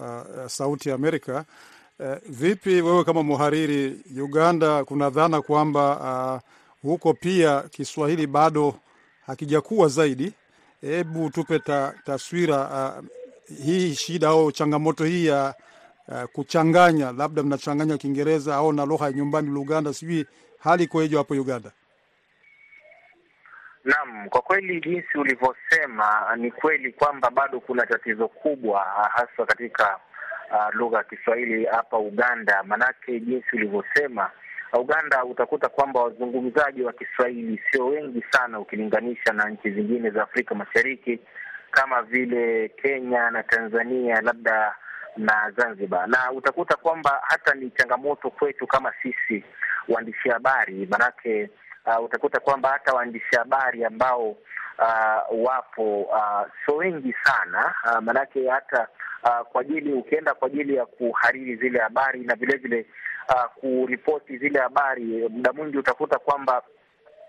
uh, 0.00 0.38
uh, 0.40 0.46
Sauti 0.46 0.88
ya 0.88 0.94
Amerika. 0.94 1.44
Eh, 2.00 2.16
vipi 2.28 2.80
wewe 2.82 3.04
kama 3.04 3.22
muhariri 3.22 4.00
Uganda, 4.22 4.84
kuna 4.84 5.10
dhana 5.10 5.42
kwamba 5.42 5.96
uh, 6.82 6.90
huko 6.90 7.14
pia 7.14 7.60
Kiswahili 7.62 8.26
bado 8.26 8.74
hakijakuwa 9.26 9.88
zaidi. 9.88 10.32
Hebu 10.80 11.30
tupe 11.30 11.58
ta, 11.58 11.94
taswira 12.04 12.58
uh, 12.98 13.04
hii 13.64 13.94
shida 13.94 14.28
au 14.28 14.52
changamoto 14.52 15.04
hii 15.04 15.26
ya 15.26 15.54
uh, 16.08 16.22
kuchanganya, 16.24 17.12
labda 17.12 17.42
mnachanganya 17.42 17.98
Kiingereza 17.98 18.56
au 18.56 18.72
na 18.72 18.84
lugha 18.86 19.04
ya 19.06 19.12
nyumbani 19.12 19.48
Luganda, 19.50 19.94
sijui 19.94 20.26
hali 20.58 20.84
ikoje 20.84 21.16
hapo 21.16 21.34
Uganda? 21.34 21.70
Naam, 23.84 24.28
kwa 24.28 24.42
kweli 24.42 24.80
jinsi 24.80 25.18
ulivyosema 25.18 26.36
ni 26.36 26.50
kweli 26.50 26.92
kwamba 26.92 27.30
bado 27.30 27.60
kuna 27.60 27.86
tatizo 27.86 28.28
kubwa 28.28 28.84
hasa 29.14 29.46
katika 29.46 29.98
uh, 30.50 30.74
lugha 30.74 30.98
ya 30.98 31.04
Kiswahili 31.04 31.64
hapa 31.64 31.98
Uganda. 31.98 32.62
Manake 32.62 33.20
jinsi 33.20 33.46
ulivyosema 33.56 34.30
Uganda 34.72 35.24
utakuta 35.24 35.68
kwamba 35.68 36.00
wazungumzaji 36.02 36.82
wa 36.82 36.92
Kiswahili 36.92 37.60
sio 37.70 37.86
wengi 37.86 38.24
sana 38.30 38.60
ukilinganisha 38.60 39.32
na 39.32 39.48
nchi 39.48 39.70
zingine 39.70 40.10
za 40.10 40.22
Afrika 40.22 40.54
Mashariki 40.54 41.18
kama 41.70 42.02
vile 42.02 42.68
Kenya 42.68 43.30
na 43.30 43.42
Tanzania 43.42 44.20
labda 44.20 44.74
na 45.16 45.50
Zanzibar, 45.56 46.08
na 46.08 46.32
utakuta 46.32 46.76
kwamba 46.76 47.20
hata 47.22 47.54
ni 47.54 47.70
changamoto 47.70 48.30
kwetu 48.30 48.66
kama 48.66 48.92
sisi 49.02 49.44
waandishi 49.88 50.28
habari, 50.28 50.86
manake 50.90 51.50
uh, 51.98 52.04
utakuta 52.04 52.40
kwamba 52.40 52.68
hata 52.68 52.92
waandishi 52.92 53.36
habari 53.36 53.84
ambao 53.84 54.30
uh, 54.78 55.44
wapo 55.46 56.02
uh, 56.02 56.42
sio 56.64 56.76
wengi 56.76 57.14
sana 57.24 57.74
uh, 57.84 57.98
manake 58.02 58.48
hata 58.48 58.88
uh, 59.24 59.46
kwa 59.52 59.60
ajili 59.60 59.92
ukienda 59.92 60.34
kwa 60.34 60.48
ajili 60.48 60.74
ya 60.74 60.86
kuhariri 60.86 61.56
zile 61.56 61.78
habari 61.78 62.20
na 62.20 62.34
vile 62.34 62.56
vile 62.56 62.86
uh, 63.28 63.44
kuripoti 63.60 64.38
zile 64.38 64.58
habari, 64.60 65.28
muda 65.28 65.52
mwingi 65.52 65.78
utakuta 65.78 66.18
kwamba 66.18 66.62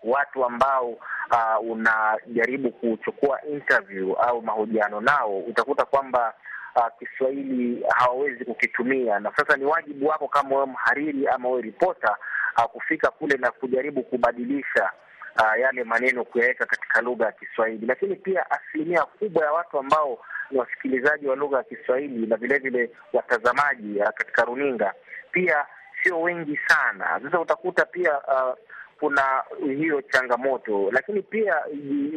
watu 0.04 0.46
ambao 0.46 0.90
uh, 0.90 1.72
unajaribu 1.72 2.72
kuchukua 2.72 3.42
interview 3.46 4.14
au 4.14 4.42
mahojiano 4.42 5.02
nao 5.02 5.40
utakuta 5.40 5.86
kwamba 5.86 6.34
uh, 6.76 6.88
Kiswahili 7.00 7.86
hawawezi 7.96 8.46
kukitumia, 8.46 9.20
na 9.20 9.32
sasa 9.38 9.58
ni 9.58 9.66
wajibu 9.66 10.08
wako 10.08 10.28
kama 10.28 10.56
wewe 10.56 10.66
mhariri 10.68 11.28
ama 11.28 11.50
wewe 11.50 11.62
ripota 11.62 12.18
uh, 12.58 12.64
kufika 12.64 13.12
kule 13.12 13.38
na 13.38 13.52
kujaribu 13.52 14.04
kubadilisha 14.04 14.92
uh, 15.40 15.60
yale 15.60 15.84
maneno 15.84 16.24
kuyaweka 16.26 16.66
katika 16.66 17.02
lugha 17.02 17.26
ya 17.26 17.32
Kiswahili. 17.32 17.86
Lakini 17.86 18.16
pia 18.16 18.46
asilimia 18.52 19.04
kubwa 19.06 19.46
ya 19.46 19.52
watu 19.52 19.80
ambao 19.80 20.20
ni 20.52 20.58
wasikilizaji 20.60 21.28
wa 21.28 21.36
lugha 21.36 21.58
ya 21.58 21.64
Kiswahili 21.64 22.28
na 22.28 22.36
vile 22.38 22.58
vile 22.60 22.92
watazamaji 23.14 24.00
uh, 24.00 24.10
katika 24.10 24.46
runinga 24.46 24.94
pia 25.32 25.66
sio 26.04 26.22
wengi 26.22 26.60
sana. 26.68 27.20
Sasa 27.24 27.40
utakuta 27.40 27.86
pia 27.86 28.18
uh, 28.20 28.54
kuna 29.02 29.44
hiyo 29.78 30.02
changamoto, 30.02 30.90
lakini 30.92 31.22
pia 31.22 31.56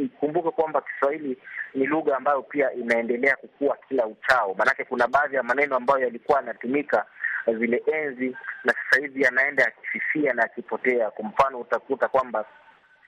ikumbuke 0.05 0.51
kwamba 0.51 0.81
Kiswahili 0.81 1.39
ni 1.75 1.87
lugha 1.87 2.17
ambayo 2.17 2.43
pia 2.43 2.73
inaendelea 2.73 3.37
kukua 3.37 3.77
kila 3.89 4.07
uchao. 4.07 4.55
Maanake 4.59 4.85
kuna 4.85 5.09
baadhi 5.09 5.37
ya 5.37 5.43
maneno 5.43 5.77
ambayo 5.77 6.01
yalikuwa 6.05 6.39
yanatumika 6.39 7.07
zile 7.59 7.83
enzi 7.87 8.37
na 8.65 8.73
sasa 8.73 9.03
hivi 9.03 9.23
yanaenda 9.23 9.63
yakififia 9.65 10.33
na 10.33 10.43
yakipotea. 10.43 11.11
Kwa 11.11 11.25
mfano, 11.25 11.59
utakuta 11.61 12.09
kwamba 12.09 12.45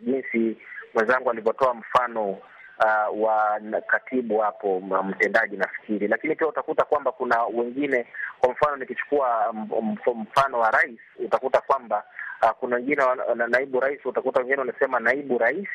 jinsi 0.00 0.56
mwenzangu 0.94 1.30
alivyotoa 1.30 1.74
mfano 1.74 2.30
uh, 2.30 3.22
wa 3.22 3.60
katibu 3.86 4.38
hapo 4.38 4.80
mtendaji 5.04 5.56
nafikiri, 5.56 6.08
lakini 6.08 6.34
pia 6.36 6.46
utakuta 6.48 6.84
kwamba 6.84 7.12
kuna 7.12 7.42
wengine, 7.44 8.06
kwa 8.40 8.52
mfano 8.52 8.76
nikichukua 8.76 9.52
mfano 10.16 10.58
wa 10.58 10.70
rais, 10.70 10.98
utakuta 11.24 11.60
kwamba 11.60 12.04
uh, 12.42 12.50
kuna 12.50 12.76
wengine 12.76 13.02
na 13.34 13.46
naibu 13.46 13.80
rais, 13.80 14.06
utakuta 14.06 14.38
wengine 14.40 14.58
wanasema 14.58 15.00
naibu 15.00 15.38
rais 15.38 15.68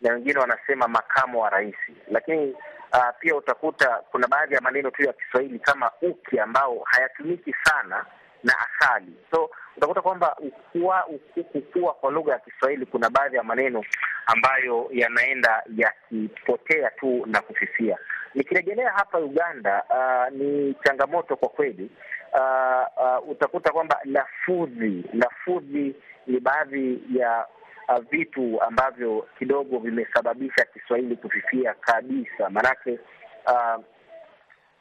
na 0.00 0.12
wengine 0.14 0.38
wanasema 0.38 0.88
makamo 0.88 1.40
wa 1.40 1.50
rais, 1.50 1.74
lakini 2.10 2.52
uh, 2.92 3.08
pia 3.20 3.36
utakuta 3.36 3.88
kuna 4.10 4.28
baadhi 4.28 4.54
ya 4.54 4.60
maneno 4.60 4.90
tu 4.90 5.02
ya 5.02 5.12
Kiswahili 5.12 5.58
kama 5.58 5.90
uki 6.02 6.38
ambao 6.38 6.82
hayatumiki 6.84 7.54
sana 7.64 8.04
na 8.44 8.54
asali. 8.58 9.12
So 9.30 9.50
utakuta 9.76 10.02
kwamba 10.02 10.36
ukua 10.38 11.04
kukua 11.52 11.94
kwa 11.94 12.10
lugha 12.12 12.32
ya 12.32 12.38
Kiswahili, 12.38 12.86
kuna 12.86 13.10
baadhi 13.10 13.36
ya 13.36 13.42
maneno 13.42 13.84
ambayo 14.26 14.88
yanaenda 14.92 15.62
yakipotea 15.76 16.90
tu 16.90 17.26
na 17.26 17.40
kufifia. 17.40 17.98
Nikirejelea 18.34 18.90
hapa 18.90 19.18
Uganda, 19.18 19.84
uh, 19.90 20.36
ni 20.38 20.74
changamoto 20.84 21.36
kwa 21.36 21.48
kweli. 21.48 21.90
Uh, 22.32 22.86
uh, 22.96 23.28
utakuta 23.30 23.72
kwamba 23.72 23.98
lafudhi 24.04 25.04
lafudhi 25.12 25.94
ni 26.26 26.40
baadhi 26.40 27.02
ya 27.14 27.46
uh, 27.88 27.98
vitu 28.10 28.62
ambavyo 28.62 29.26
kidogo 29.38 29.78
vimesababisha 29.78 30.64
Kiswahili 30.64 31.16
kufifia 31.16 31.74
kabisa. 31.74 32.50
Maanake 32.50 32.98
uh, 33.46 33.84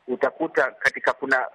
utakuta 0.08 0.72
katika 0.72 1.14
kuna 1.14 1.46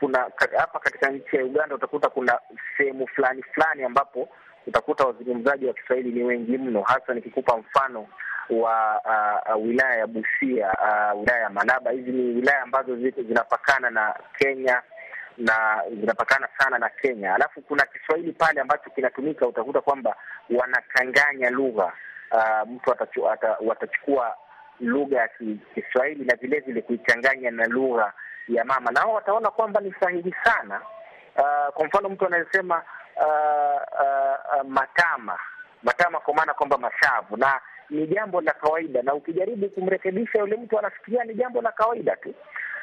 kuna 0.00 0.18
hapa 0.58 0.78
katika 0.78 1.10
nchi 1.10 1.36
ya 1.36 1.44
Uganda 1.44 1.74
utakuta 1.74 2.08
kuna 2.08 2.38
sehemu 2.76 3.06
fulani 3.08 3.42
fulani 3.42 3.82
ambapo 3.84 4.28
utakuta 4.66 5.04
wazungumzaji 5.04 5.66
wa 5.66 5.72
Kiswahili 5.74 6.10
ni 6.10 6.22
wengi 6.22 6.58
mno, 6.58 6.82
hasa 6.82 7.14
nikikupa 7.14 7.56
mfano 7.58 8.06
wa 8.50 9.00
uh, 9.04 9.56
uh, 9.56 9.64
wilaya 9.66 9.96
ya 9.96 10.06
Busia, 10.06 10.72
uh, 10.72 11.20
wilaya 11.20 11.40
ya 11.42 11.50
Malaba. 11.50 11.90
Hizi 11.90 12.10
ni 12.10 12.22
wilaya 12.34 12.62
ambazo 12.62 12.96
zinapakana 12.96 13.90
na 13.90 14.14
Kenya 14.38 14.82
na 15.38 15.82
zinapakana 16.00 16.48
sana 16.58 16.78
na 16.78 16.88
Kenya. 16.88 17.34
Alafu 17.34 17.60
kuna 17.62 17.86
Kiswahili 17.86 18.32
pale 18.32 18.60
ambacho 18.60 18.90
kinatumika, 18.90 19.46
utakuta 19.46 19.80
kwamba 19.80 20.16
wanachanganya 20.50 21.50
lugha. 21.50 21.92
Uh, 22.30 22.68
mtu 22.70 22.92
atachu, 22.92 23.30
ata, 23.30 23.56
watachukua 23.60 24.34
lugha 24.80 25.16
ya 25.20 25.28
Kiswahili 25.74 26.24
na 26.24 26.36
vile 26.36 26.60
vile 26.60 26.82
kuichanganya 26.82 27.50
na 27.50 27.66
lugha 27.66 28.12
ya 28.48 28.64
mama, 28.64 28.90
na 28.90 29.00
wao 29.00 29.14
wataona 29.14 29.50
kwamba 29.50 29.80
ni 29.80 29.94
sahihi 30.00 30.34
sana. 30.44 30.80
Uh, 31.36 31.74
kwa 31.74 31.86
mfano 31.86 32.08
mtu 32.08 32.26
anayesema 32.26 32.82
uh, 33.16 33.82
uh, 34.60 34.66
matama 34.68 35.38
matama, 35.82 36.20
kwa 36.20 36.34
maana 36.34 36.54
kwamba 36.54 36.78
mashavu, 36.78 37.36
na 37.36 37.60
ni 37.90 38.06
jambo 38.06 38.40
la 38.40 38.52
kawaida, 38.52 39.02
na 39.02 39.14
ukijaribu 39.14 39.68
kumrekebisha 39.70 40.38
yule 40.38 40.56
mtu 40.56 40.78
anafikiria 40.78 41.24
ni 41.24 41.34
jambo 41.34 41.62
la 41.62 41.72
kawaida 41.72 42.16
tu. 42.16 42.34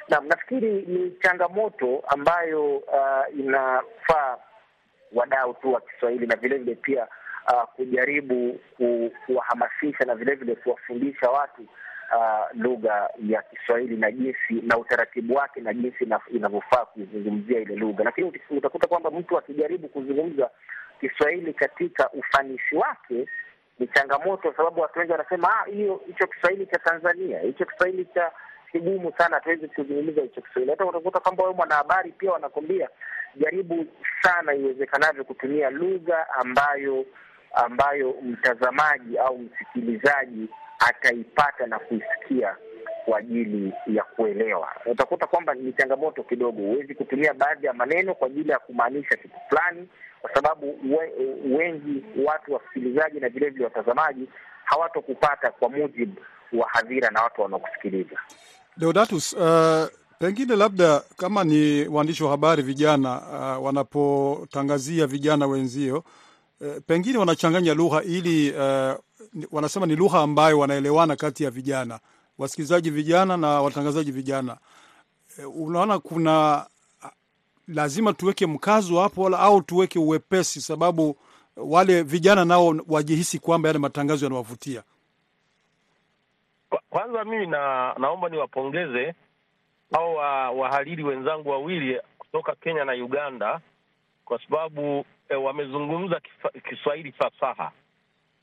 Na 0.10 0.20
nafikiri 0.20 0.72
ni 0.82 1.12
changamoto 1.12 2.04
ambayo 2.08 2.78
uh, 2.78 3.40
inafaa 3.40 4.38
wadau 5.14 5.54
tu 5.54 5.74
wa 5.74 5.82
Kiswahili 5.82 6.28
na 6.28 6.36
vile 6.36 6.58
vile 6.58 6.76
pia 6.76 7.08
uh, 7.54 7.64
kujaribu 7.76 8.60
ku, 8.78 9.12
kuwahamasisha 9.26 10.06
na 10.06 10.16
vile 10.16 10.36
vile 10.36 10.56
kuwafundisha 10.56 11.30
watu 11.30 11.62
uh, 11.62 12.46
lugha 12.62 13.10
ya 13.28 13.42
Kiswahili 13.42 13.98
na 13.98 14.12
jinsi 14.12 14.54
na 14.64 14.78
utaratibu 14.78 15.36
wake 15.36 15.62
na 15.62 15.74
jinsi 15.74 16.08
inavyofaa 16.32 16.86
kuizungumzia 16.86 17.60
ile 17.60 17.76
lugha. 17.76 18.04
Lakini 18.04 18.32
utakuta 18.50 18.88
kwamba 18.88 19.12
mtu 19.12 19.38
akijaribu 19.38 19.88
kuzungumza 19.88 20.50
Kiswahili 21.00 21.54
katika 21.54 22.10
ufanisi 22.12 22.76
wake 22.76 23.28
ni 23.80 23.88
changamoto, 23.88 24.54
sababu 24.58 24.82
watu 24.82 25.00
wengi 25.00 25.12
wanasema 25.12 25.60
ah, 25.60 25.66
hiyo 25.66 26.02
hicho 26.08 26.28
Kiswahili 26.28 26.66
cha 26.66 26.80
Tanzania, 26.80 27.40
hicho 27.40 27.66
Kiswahili 27.66 28.06
cha 28.06 28.32
kigumu 28.75 29.13
sana, 29.17 29.36
hatuwezi 29.36 29.67
kuzungumza 29.67 30.22
hicho 30.22 30.41
Kiswahili. 30.41 30.72
Hata 30.72 30.86
utakuta 30.86 31.20
kwamba 31.20 31.44
wewe 31.44 31.55
mwanahabari 31.55 32.12
pia 32.12 32.32
wanakwambia 32.32 32.89
jaribu 33.36 33.86
sana 34.21 34.54
iwezekanavyo 34.56 35.23
kutumia 35.23 35.69
lugha 35.69 36.30
ambayo 36.34 37.06
ambayo 37.54 38.15
mtazamaji 38.23 39.17
au 39.17 39.38
msikilizaji 39.38 40.50
ataipata 40.89 41.65
na 41.67 41.80
kuisikia 41.80 42.56
kwa 43.06 43.19
ajili 43.19 43.73
ya 43.88 44.04
kuelewa. 44.04 44.69
Utakuta 44.86 45.28
kwamba 45.28 45.54
ni 45.54 45.73
changamoto 45.73 46.23
kidogo, 46.23 46.62
huwezi 46.62 46.95
kutumia 46.95 47.34
baadhi 47.34 47.65
ya 47.65 47.73
maneno 47.73 48.15
kwa 48.15 48.28
ajili 48.28 48.50
ya 48.52 48.60
kumaanisha 48.60 49.15
kitu 49.17 49.36
fulani, 49.50 49.89
kwa 50.21 50.34
sababu 50.34 50.80
we, 50.97 51.12
wengi 51.58 52.06
watu 52.26 52.54
wasikilizaji 52.54 53.19
na 53.19 53.30
vilevile 53.30 53.63
watazamaji 53.65 54.30
hawatokupata 54.63 55.52
kwa 55.52 55.69
mujibu 55.69 56.21
wa 56.54 56.69
hadhira 56.69 57.10
na 57.10 57.21
watu 57.23 57.41
wanaokusikiliza. 57.41 58.19
Deodatus, 58.78 59.34
uh, 59.34 59.88
pengine 60.20 60.56
labda 60.56 61.00
kama 61.18 61.44
ni 61.44 61.88
waandishi 61.88 62.24
wa 62.24 62.30
habari 62.32 62.64
vijana 62.64 63.22
uh, 63.22 63.66
wanapotangazia 63.66 65.08
vijana 65.08 65.48
wenzio 65.48 65.98
uh, 66.62 66.68
pengine 66.88 67.18
wanachanganya 67.18 67.74
lugha 67.74 68.04
ili 68.04 68.52
uh, 68.52 68.94
wanasema 69.52 69.86
ni 69.86 69.96
lugha 69.96 70.20
ambayo 70.20 70.60
wanaelewana 70.60 71.16
kati 71.16 71.44
ya 71.44 71.52
vijana, 71.52 72.00
wasikilizaji 72.38 72.90
vijana 72.90 73.38
na 73.38 73.48
watangazaji 73.62 74.12
vijana. 74.12 74.58
Uh, 75.46 75.62
unaona 75.68 76.00
kuna 76.00 76.66
uh, 77.04 77.10
lazima 77.68 78.14
tuweke 78.14 78.46
mkazo 78.46 79.00
hapo 79.00 79.28
au 79.28 79.62
tuweke 79.62 80.00
uwepesi, 80.00 80.62
sababu 80.62 81.18
wale 81.58 82.02
vijana 82.04 82.46
nao 82.46 82.76
wajihisi 82.88 83.40
kwamba 83.40 83.70
yale 83.70 83.80
matangazo 83.80 84.26
yanawavutia. 84.26 84.84
Kwanza 86.90 87.24
mimi 87.24 87.48
na, 87.48 87.94
naomba 87.98 88.30
niwapongeze 88.30 89.14
au 89.94 90.16
wahariri 90.60 91.04
wenzangu 91.04 91.50
wawili 91.50 92.02
kutoka 92.18 92.56
Kenya 92.56 92.86
na 92.86 92.94
Uganda 92.94 93.60
kwa 94.26 94.40
sababu 94.44 95.06
eh, 95.30 95.44
wamezungumza 95.44 96.22
Kiswahili 96.70 97.12
fasaha, 97.12 97.72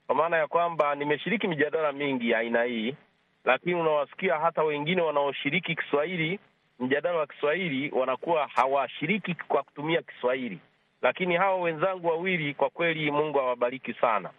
kwa 0.07 0.14
maana 0.14 0.37
ya 0.37 0.47
kwamba 0.47 0.95
nimeshiriki 0.95 1.49
mijadala 1.49 1.92
mingi 1.92 2.31
ya 2.31 2.38
aina 2.38 2.62
hii, 2.62 2.95
lakini 3.45 3.75
unawasikia 3.75 4.38
hata 4.38 4.62
wengine 4.62 5.03
wanaoshiriki 5.03 5.75
Kiswahili, 5.77 6.38
mjadala 6.81 7.18
wa 7.18 7.27
Kiswahili 7.27 7.90
wanakuwa 7.90 8.47
hawashiriki 8.47 9.35
kwa 9.35 9.62
kutumia 9.62 10.03
Kiswahili, 10.03 10.59
lakini 11.03 11.37
hawa 11.37 11.57
wenzangu 11.61 12.07
wawili 12.09 12.55
kwa 12.55 12.71
kweli, 12.71 13.11
Mungu 13.11 13.40
awabariki 13.40 13.92
sana. 13.95 14.31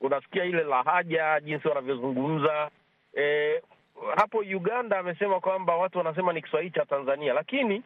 Unasikia 0.00 0.44
ile 0.44 0.62
lahaja, 0.64 1.40
jinsi 1.40 1.68
wanavyozungumza 1.68 2.70
E, 3.16 3.62
hapo 4.16 4.38
Uganda 4.38 4.98
amesema 4.98 5.40
kwamba 5.40 5.76
watu 5.76 5.98
wanasema 5.98 6.32
ni 6.32 6.42
Kiswahili 6.42 6.70
cha 6.74 6.84
Tanzania, 6.86 7.32
lakini 7.34 7.82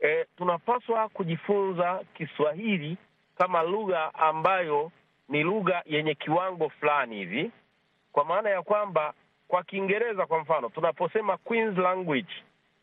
eh, 0.00 0.26
tunapaswa 0.36 1.08
kujifunza 1.08 2.00
Kiswahili 2.14 2.96
kama 3.38 3.62
lugha 3.62 4.14
ambayo 4.14 4.90
ni 5.28 5.42
lugha 5.42 5.82
yenye 5.86 6.14
kiwango 6.14 6.68
fulani 6.68 7.16
hivi, 7.16 7.50
kwa 8.12 8.24
maana 8.24 8.50
ya 8.50 8.62
kwamba 8.62 9.14
kwa 9.48 9.62
Kiingereza 9.62 10.26
kwa 10.26 10.38
mfano 10.38 10.68
tunaposema 10.68 11.36
Queen's 11.36 11.78
language 11.78 12.32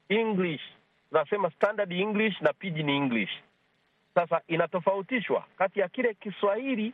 English, 0.10 0.62
tunasema 1.10 1.52
standard 1.52 1.92
English 1.92 2.42
na 2.42 2.54
pidgin 2.54 2.90
English. 2.90 3.30
Sasa 4.16 4.42
inatofautishwa 4.48 5.46
kati 5.58 5.80
ya 5.80 5.88
kile 5.90 6.14
Kiswahili 6.14 6.94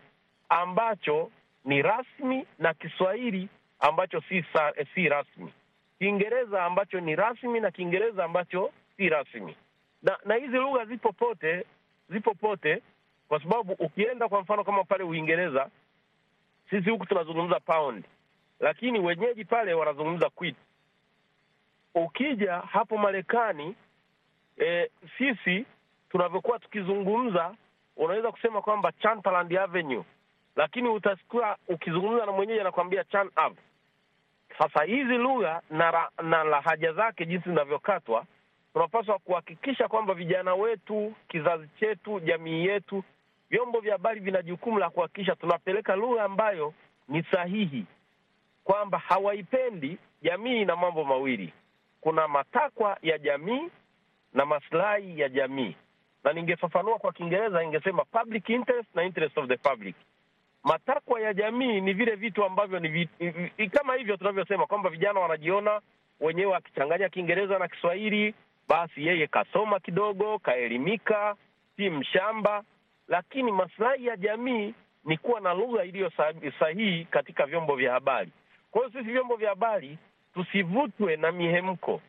ambacho 0.49 1.31
ni 1.65 1.81
rasmi 1.81 2.47
na 2.59 2.73
Kiswahili 2.73 3.49
ambacho 3.87 4.21
si 4.21 4.43
sa, 4.53 4.73
si 4.95 5.09
rasmi, 5.09 5.53
Kiingereza 5.99 6.63
ambacho 6.65 6.99
ni 6.99 7.15
rasmi 7.15 7.59
na 7.59 7.71
Kiingereza 7.71 8.25
ambacho 8.25 8.71
si 8.97 9.09
rasmi. 9.09 9.55
Na 10.03 10.17
na 10.25 10.35
hizi 10.35 10.57
lugha 10.57 10.85
zipo 10.85 11.11
pote, 11.13 11.65
zipo 12.09 12.33
pote, 12.33 12.81
kwa 13.27 13.41
sababu 13.41 13.73
ukienda 13.73 14.27
kwa 14.29 14.41
mfano 14.41 14.63
kama 14.63 14.83
pale 14.83 15.03
Uingereza, 15.03 15.69
sisi 16.69 16.89
huku 16.89 17.05
tunazungumza 17.05 17.59
pound, 17.59 18.05
lakini 18.59 18.99
wenyeji 18.99 19.45
pale 19.45 19.73
wanazungumza 19.73 20.29
quid. 20.29 20.55
Ukija 21.95 22.53
hapo 22.59 22.97
Marekani 22.97 23.75
e, 24.65 24.89
sisi 25.17 25.65
tunavyokuwa 26.09 26.59
tukizungumza, 26.59 27.55
unaweza 27.97 28.31
kusema 28.31 28.61
kwamba 28.61 28.91
Chantaland 28.91 29.57
Avenue 29.57 30.03
lakini 30.55 30.89
utasikia 30.89 31.55
ukizungumza 31.67 32.25
na 32.25 32.31
mwenyeji 32.31 32.59
anakuambia 32.59 33.03
Chan 33.03 33.29
Ave. 33.35 33.55
Sasa 34.59 34.83
hizi 34.83 35.17
lugha 35.17 35.61
na, 35.69 36.09
na 36.23 36.43
lahaja 36.43 36.93
zake 36.93 37.25
jinsi 37.25 37.49
zinavyokatwa, 37.49 38.25
tunapaswa 38.73 39.19
kuhakikisha 39.19 39.87
kwamba 39.87 40.13
vijana 40.13 40.55
wetu, 40.55 41.13
kizazi 41.27 41.67
chetu, 41.79 42.19
jamii 42.19 42.65
yetu, 42.65 43.03
vyombo 43.49 43.79
vya 43.79 43.91
habari 43.93 44.19
vina 44.19 44.41
jukumu 44.41 44.79
la 44.79 44.89
kuhakikisha 44.89 45.35
tunapeleka 45.35 45.95
lugha 45.95 46.23
ambayo 46.23 46.73
ni 47.07 47.23
sahihi, 47.23 47.85
kwamba 48.63 48.97
hawaipendi 48.97 49.97
jamii. 50.21 50.61
Ina 50.61 50.75
mambo 50.75 51.03
mawili, 51.03 51.53
kuna 52.01 52.27
matakwa 52.27 52.97
ya 53.01 53.17
jamii 53.17 53.69
na 54.33 54.45
maslahi 54.45 55.19
ya 55.19 55.29
jamii, 55.29 55.75
na 56.23 56.33
ningefafanua 56.33 56.97
kwa 56.99 57.13
Kiingereza 57.13 57.63
ingesema 57.63 58.05
public 58.05 58.49
interest 58.49 58.89
na 58.95 59.03
interest 59.03 59.37
of 59.37 59.47
the 59.47 59.57
public 59.57 59.95
matakwa 60.65 61.21
ya 61.21 61.33
jamii 61.33 61.81
ni 61.81 61.93
vile 61.93 62.15
vitu 62.15 62.45
ambavyo 62.45 62.79
ni 62.79 62.87
vitu, 62.87 63.13
kama 63.71 63.95
hivyo 63.95 64.17
tunavyosema 64.17 64.65
kwamba 64.65 64.89
vijana 64.89 65.19
wanajiona 65.19 65.81
wenyewe 66.19 66.55
akichanganya 66.55 67.09
Kiingereza 67.09 67.59
na 67.59 67.67
Kiswahili, 67.67 68.33
basi 68.67 69.05
yeye 69.07 69.27
kasoma 69.27 69.79
kidogo, 69.79 70.39
kaelimika, 70.39 71.35
si 71.77 71.89
mshamba. 71.89 72.63
Lakini 73.07 73.51
maslahi 73.51 74.05
ya 74.05 74.17
jamii 74.17 74.73
ni 75.05 75.17
kuwa 75.17 75.41
na 75.41 75.53
lugha 75.53 75.83
iliyo 75.83 76.11
sahihi 76.59 77.05
katika 77.05 77.45
vyombo 77.45 77.75
vya 77.75 77.93
habari. 77.93 78.31
Kwa 78.71 78.81
hiyo 78.81 78.91
sisi 78.99 79.11
vyombo 79.13 79.35
vya 79.35 79.49
habari 79.49 79.97
tusivutwe 80.33 81.15
na 81.15 81.31
mihemko, 81.31 82.01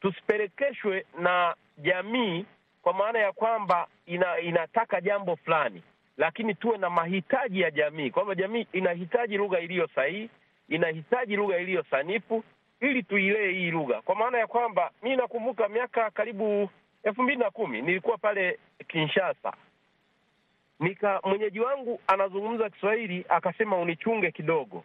tusipelekeshwe 0.00 1.06
na 1.18 1.54
jamii, 1.78 2.46
kwa 2.82 2.92
maana 2.92 3.18
ya 3.18 3.32
kwamba 3.32 3.86
ina, 4.06 4.38
inataka 4.40 5.00
jambo 5.00 5.36
fulani, 5.36 5.82
lakini 6.22 6.54
tuwe 6.54 6.78
na 6.78 6.90
mahitaji 6.90 7.60
ya 7.60 7.70
jamii, 7.70 8.10
kwamba 8.10 8.34
jamii 8.34 8.66
inahitaji 8.72 9.36
lugha 9.36 9.60
iliyo 9.60 9.88
sahihi, 9.94 10.30
inahitaji 10.68 11.36
lugha 11.36 11.58
iliyo 11.58 11.84
sanifu 11.90 12.44
ili 12.80 13.02
tuilee 13.02 13.52
hii 13.52 13.70
lugha, 13.70 14.00
kwa 14.02 14.14
maana 14.14 14.38
ya 14.38 14.46
kwamba 14.46 14.90
mi 15.02 15.16
nakumbuka 15.16 15.68
miaka 15.68 16.10
karibu 16.10 16.70
elfu 17.02 17.22
mbili 17.22 17.38
na 17.38 17.50
kumi 17.50 17.82
nilikuwa 17.82 18.18
pale 18.18 18.58
Kinshasa, 18.88 19.52
nika 20.80 21.20
mwenyeji 21.24 21.60
wangu 21.60 22.00
anazungumza 22.06 22.70
Kiswahili 22.70 23.24
akasema 23.28 23.76
unichunge 23.78 24.30
kidogo. 24.30 24.84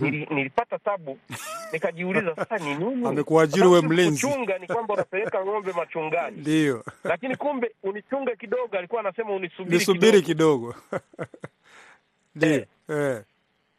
Nili, 0.00 0.26
nilipata 0.30 0.78
tabu 0.78 1.18
nikajiuliza 1.72 2.34
sasa 2.36 2.58
ni 2.58 2.74
nini? 2.74 3.06
Amekuajiri 3.08 3.66
we 3.66 3.80
mlinzi. 3.80 4.26
Kuchunga 4.26 4.58
ni 4.58 4.66
kwamba 4.66 4.94
unapeleka 4.94 5.44
ng'ombe 5.44 5.72
machungani, 5.72 6.36
ndio 6.40 6.84
lakini 7.04 7.36
kumbe 7.36 7.74
unichunge 7.82 8.36
kidogo, 8.36 8.78
alikuwa 8.78 9.00
anasema 9.00 9.32
unisubiri 9.34 9.78
nisubiri 9.78 10.22
kidogo. 10.22 10.74
ndio 12.34 12.66
Ndiyo, 12.88 13.08
eh. 13.12 13.22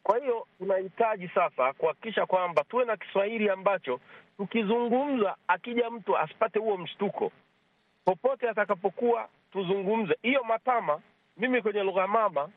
Kwa 0.02 0.18
hiyo 0.18 0.46
tunahitaji 0.58 1.28
sasa 1.34 1.72
kuhakikisha 1.72 2.26
kwamba 2.26 2.64
tuwe 2.64 2.84
na 2.84 2.96
Kiswahili 2.96 3.48
ambacho 3.50 4.00
tukizungumza, 4.36 5.36
akija 5.48 5.90
mtu 5.90 6.18
asipate 6.18 6.58
huo 6.58 6.76
mshtuko 6.76 7.32
popote 8.04 8.48
atakapokuwa, 8.48 9.28
tuzungumze 9.52 10.16
hiyo 10.22 10.44
matama. 10.44 11.00
Mimi 11.36 11.62
kwenye 11.62 11.82
lugha 11.82 12.06
mama 12.06 12.48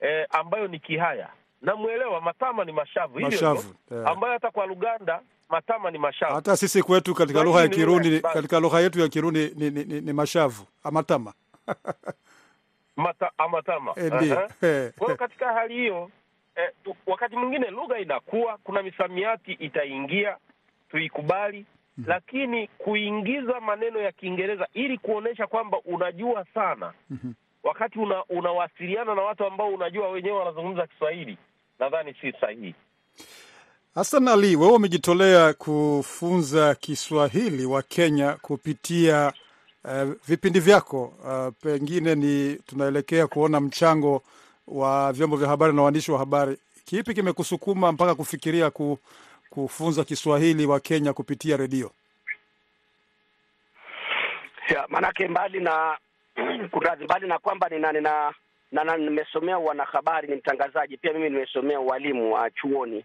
eh, 0.00 0.26
ambayo 0.30 0.68
ni 0.68 0.78
Kihaya 0.78 1.28
namwelewa, 1.62 2.20
matama 2.20 2.64
ni 2.64 2.72
mashavu, 2.72 3.20
Mashavu, 3.20 3.74
eh. 3.92 4.06
ambayo 4.08 4.32
hata 4.32 4.50
kwa 4.50 4.66
Luganda 4.66 5.20
matama 5.48 5.90
ni 5.90 5.98
mashavu. 5.98 6.34
Hata 6.34 6.56
sisi 6.56 6.82
kwetu 6.82 7.14
katika 7.14 7.42
lugha 7.42 7.60
ya 7.60 7.66
ni 7.66 7.74
Kirundi, 7.74 8.20
katika 8.20 8.60
lugha 8.60 8.80
yetu 8.80 9.00
ya 9.00 9.08
Kirundi 9.08 9.52
ni, 9.56 9.70
ni, 9.70 9.84
ni, 9.84 10.00
ni 10.00 10.12
mashavu 10.12 10.66
amatama. 10.82 11.32
Mata, 12.96 13.30
amatama 13.38 13.92
e, 13.96 14.06
uh 14.08 14.14
Aha. 14.32 14.48
eh, 14.62 14.92
Kwa 14.98 15.06
hiyo 15.06 15.16
katika 15.16 15.52
hali 15.52 15.74
hiyo 15.74 16.10
eh, 16.56 16.70
wakati 17.06 17.36
mwingine 17.36 17.70
lugha 17.70 17.98
inakuwa, 17.98 18.58
kuna 18.64 18.82
misamiati 18.82 19.52
itaingia, 19.52 20.36
tuikubali, 20.90 21.66
lakini 22.06 22.68
kuingiza 22.68 23.60
maneno 23.60 24.00
ya 24.00 24.12
Kiingereza 24.12 24.68
ili 24.74 24.98
kuonyesha 24.98 25.46
kwamba 25.46 25.78
unajua 25.84 26.44
sana 26.54 26.92
wakati 27.66 27.98
una, 27.98 28.24
unawasiliana 28.24 29.14
na 29.14 29.22
watu 29.22 29.44
ambao 29.44 29.68
unajua 29.68 30.08
wenyewe 30.08 30.38
wanazungumza 30.38 30.86
Kiswahili, 30.86 31.38
nadhani 31.78 32.14
si 32.20 32.32
sahihi. 32.40 32.74
Hasan 33.94 34.28
Ali, 34.28 34.56
wewe 34.56 34.72
umejitolea 34.72 35.52
kufunza 35.52 36.74
Kiswahili 36.74 37.66
wa 37.66 37.82
Kenya 37.82 38.32
kupitia 38.42 39.32
uh, 39.84 40.12
vipindi 40.28 40.60
vyako. 40.60 41.04
Uh, 41.24 41.54
pengine 41.62 42.14
ni 42.14 42.54
tunaelekea 42.66 43.26
kuona 43.26 43.60
mchango 43.60 44.22
wa 44.66 45.12
vyombo 45.12 45.36
vya 45.36 45.48
habari 45.48 45.72
na 45.72 45.82
waandishi 45.82 46.12
wa 46.12 46.18
habari. 46.18 46.56
Kipi 46.84 47.14
kimekusukuma 47.14 47.92
mpaka 47.92 48.14
kufikiria 48.14 48.70
ku, 48.70 48.98
kufunza 49.50 50.04
Kiswahili 50.04 50.66
wa 50.66 50.80
Kenya 50.80 51.12
kupitia 51.12 51.56
redio? 51.56 51.90
Ya, 54.68 54.86
maanake 54.88 55.28
mbali 55.28 55.60
na 55.60 55.98
kurazi, 56.72 57.04
mbali 57.04 57.26
na 57.28 57.38
kwamba 57.38 57.68
nina 57.68 57.92
nina 57.92 58.34
na, 58.72 58.96
nimesomea 58.96 59.58
wanahabari, 59.58 60.28
ni 60.28 60.34
mtangazaji 60.34 60.96
pia. 60.96 61.12
Mimi 61.12 61.30
nimesomea 61.30 61.80
ualimu 61.80 62.32
wa 62.34 62.50
chuoni 62.50 63.04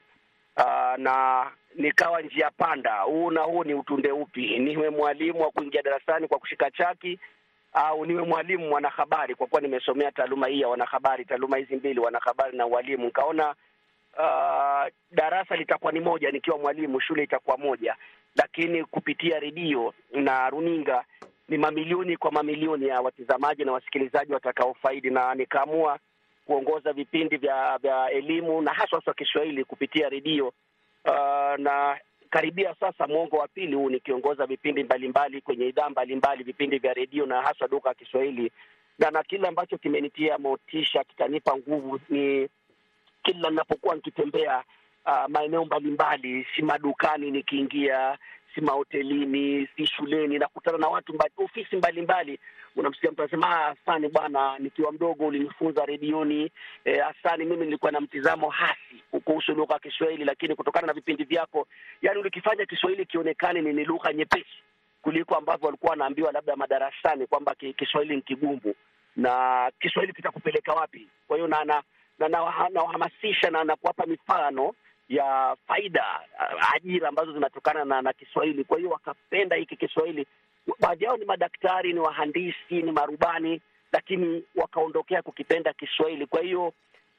uh, 0.58 0.98
na 0.98 1.46
nikawa 1.76 2.22
njia 2.22 2.52
panda, 2.52 3.00
huu 3.00 3.32
na 3.32 3.42
huu 3.42 3.64
ni 3.64 3.74
utunde 3.74 4.12
upi? 4.12 4.60
Niwe 4.60 4.90
mwalimu 4.90 5.42
wa 5.42 5.52
kuingia 5.52 5.82
darasani 5.82 6.28
kwa 6.28 6.40
kushika 6.40 6.72
chaki 6.72 7.20
au 7.74 8.06
niwe 8.06 8.24
mwalimu 8.24 8.68
mwanahabari, 8.70 9.36
kwa 9.36 9.48
kuwa 9.48 9.62
nimesomea 9.62 10.12
taaluma 10.12 10.48
hii 10.48 10.62
ya 10.62 10.68
wanahabari, 10.68 11.26
taaluma 11.26 11.58
hizi 11.58 11.76
mbili, 11.76 12.00
wanahabari 12.00 12.58
na 12.58 12.66
ualimu. 12.66 13.06
Nikaona 13.06 13.56
uh, 14.18 14.92
darasa 15.12 15.56
litakuwa 15.56 15.92
ni 15.92 16.00
moja, 16.00 16.32
nikiwa 16.32 16.58
mwalimu, 16.58 17.02
shule 17.02 17.24
itakuwa 17.24 17.58
moja, 17.58 17.96
lakini 18.36 18.84
kupitia 18.86 19.40
redio 19.40 19.94
na 20.12 20.50
runinga 20.50 21.04
ni 21.52 21.58
mamilioni 21.58 22.18
kwa 22.18 22.32
mamilioni 22.32 22.88
ya 22.88 23.02
watizamaji 23.02 23.66
na 23.66 23.72
wasikilizaji 23.72 24.34
watakaofaidi, 24.34 25.10
na 25.10 25.36
nikaamua 25.36 26.00
kuongoza 26.46 26.94
vipindi 26.94 27.38
vya 27.38 27.78
vya 27.78 28.10
elimu 28.12 28.62
na 28.62 28.74
haswa 28.74 29.00
haswa 29.00 29.14
Kiswahili 29.14 29.64
kupitia 29.66 30.10
redio. 30.10 30.48
Uh, 31.06 31.58
na 31.58 32.00
karibia 32.30 32.76
sasa 32.80 33.08
mwongo 33.08 33.38
wa 33.38 33.48
pili 33.48 33.76
huu 33.76 33.90
nikiongoza 33.90 34.46
vipindi 34.46 34.84
mbalimbali 34.84 35.42
kwenye 35.42 35.66
idhaa 35.68 35.90
mbalimbali, 35.90 36.44
vipindi 36.44 36.78
vya 36.78 36.94
redio 36.94 37.26
na 37.26 37.42
haswa 37.42 37.68
lugha 37.68 37.90
ya 37.90 37.96
Kiswahili, 37.96 38.52
na 39.00 39.12
na 39.12 39.24
kile 39.24 39.48
ambacho 39.48 39.78
kimenitia 39.78 40.38
motisha 40.38 41.04
kikanipa 41.04 41.58
nguvu 41.58 42.00
ni 42.10 42.50
kila 43.24 43.50
ninapokuwa 43.50 43.96
nikitembea 43.96 44.64
uh, 45.06 45.26
maeneo 45.28 45.66
mbalimbali, 45.66 46.48
si 46.56 46.62
madukani 46.62 47.32
nikiingia, 47.32 48.18
si 48.56 48.62
mahotelini, 48.62 49.68
si 49.76 49.86
shuleni, 49.88 50.40
nakutana 50.40 50.78
na 50.78 50.88
watu 50.88 51.14
mba, 51.14 51.26
ofisi 51.38 51.76
mbalimbali. 51.76 52.40
Unamsikia 52.76 53.12
mtu 53.12 53.22
anasema 53.22 53.66
asani 53.68 54.08
bwana, 54.08 54.60
nikiwa 54.60 54.92
mdogo 54.92 55.28
ulinifunza 55.28 55.86
redioni. 55.86 56.52
Eh, 56.86 57.08
asani 57.08 57.46
mimi 57.46 57.66
nilikuwa 57.66 57.92
na 57.92 58.02
mtizamo 58.02 58.50
hasi 58.50 59.04
kuhusu 59.26 59.52
lugha 59.54 59.74
ya 59.74 59.80
Kiswahili, 59.80 60.26
lakini 60.26 60.56
kutokana 60.56 60.88
na 60.88 60.94
vipindi 60.94 61.24
vyako, 61.24 61.68
yani 62.02 62.20
ulikifanya 62.20 62.66
Kiswahili 62.66 63.06
kionekane 63.06 63.62
ni 63.62 63.86
lugha 63.86 64.14
nyepesi 64.14 64.64
kuliko 65.02 65.36
ambavyo 65.36 65.66
walikuwa 65.66 65.90
wanaambiwa 65.90 66.32
labda 66.32 66.56
madarasani 66.56 67.28
kwamba 67.28 67.56
Kiswahili 67.56 68.16
ni 68.16 68.22
kigumu 68.22 68.74
na 69.16 69.72
Kiswahili 69.80 70.14
kitakupeleka 70.14 70.74
wapi. 70.74 71.08
Kwa 71.28 71.38
hiyo 71.38 71.48
na 71.48 71.64
na 71.66 71.84
na 72.20 72.28
na- 72.28 72.70
nawahamasisha 72.74 73.50
na, 73.52 73.64
na 73.64 73.76
kuwapa 73.76 74.06
mifano 74.06 74.74
ya 75.16 75.56
faida 75.68 76.06
uh, 76.40 76.76
ajira 76.76 77.10
ambazo 77.10 77.34
zinatokana 77.34 77.86
na, 77.86 78.02
na 78.02 78.14
Kiswahili. 78.14 78.64
Kwa 78.64 78.78
hiyo 78.78 78.90
wakapenda 78.90 79.56
hiki 79.56 79.76
Kiswahili. 79.76 80.28
Baadhi 80.80 81.04
yao 81.06 81.18
ni 81.18 81.26
madaktari, 81.26 81.94
ni 81.94 82.00
wahandisi, 82.00 82.56
ni 82.84 82.92
marubani, 82.92 83.62
lakini 83.92 84.44
wakaondokea 84.56 85.22
kukipenda 85.22 85.74
Kiswahili. 85.74 86.26
Kwa 86.26 86.42
hiyo 86.42 86.74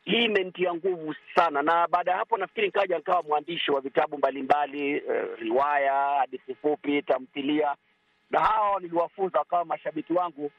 hii 0.04 0.24
imenitia 0.24 0.74
nguvu 0.74 1.14
sana, 1.34 1.62
na 1.62 1.88
baada 1.88 2.10
ya 2.10 2.16
hapo 2.16 2.36
nafikiri 2.38 2.66
nikaja 2.66 2.96
nikawa 2.96 3.22
mwandishi 3.22 3.70
wa 3.70 3.80
vitabu 3.80 4.18
mbalimbali 4.18 4.90
eh, 4.92 5.02
riwaya, 5.38 5.92
hadithi 5.94 6.54
fupi, 6.54 7.02
tamthilia, 7.02 7.74
na 8.30 8.40
hawa 8.40 8.80
niliwafunza 8.80 9.38
wakawa 9.38 9.64
mashabiki 9.64 10.12
wangu 10.12 10.50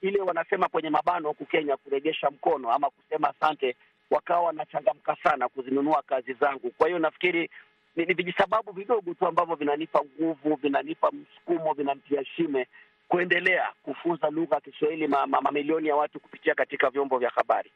ile 0.00 0.20
wanasema 0.20 0.68
kwenye 0.68 0.90
mabano 0.90 1.28
huku 1.28 1.46
Kenya 1.46 1.76
kuregesha 1.76 2.30
mkono 2.30 2.72
ama 2.72 2.90
kusema 2.90 3.28
asante, 3.36 3.76
wakawa 4.10 4.40
wanachangamka 4.40 5.16
sana 5.22 5.48
kuzinunua 5.48 6.02
kazi 6.02 6.32
zangu. 6.32 6.70
Kwa 6.78 6.86
hiyo 6.86 6.98
nafikiri 6.98 7.50
ni, 7.96 8.04
ni 8.04 8.14
vijisababu 8.14 8.72
vidogo 8.72 9.14
tu 9.14 9.26
ambavyo 9.26 9.54
vinanipa 9.56 10.00
nguvu, 10.04 10.54
vinanipa 10.62 11.10
msukumo, 11.12 11.72
vinanitia 11.74 12.24
shime 12.24 12.66
kuendelea 13.08 13.68
kufunza 13.82 14.30
lugha 14.30 14.54
ya 14.54 14.60
Kiswahili 14.60 15.06
ma, 15.08 15.26
ma, 15.26 15.40
mamilioni 15.40 15.88
ya 15.88 15.96
watu 15.96 16.20
kupitia 16.20 16.54
katika 16.54 16.90
vyombo 16.90 17.18
vya 17.18 17.30
habari. 17.30 17.70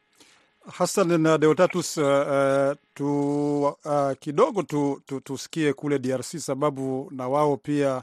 Hassan 0.72 1.20
na 1.20 1.38
Deodatus, 1.38 1.96
uh, 1.96 2.04
uh, 2.06 2.76
tu, 2.94 3.62
uh, 3.64 4.12
kidogo 4.20 4.62
tu, 4.62 5.02
tu, 5.06 5.20
tusikie 5.20 5.72
kule 5.72 5.98
DRC 5.98 6.36
sababu 6.38 7.08
na 7.10 7.28
wao 7.28 7.56
pia 7.56 8.02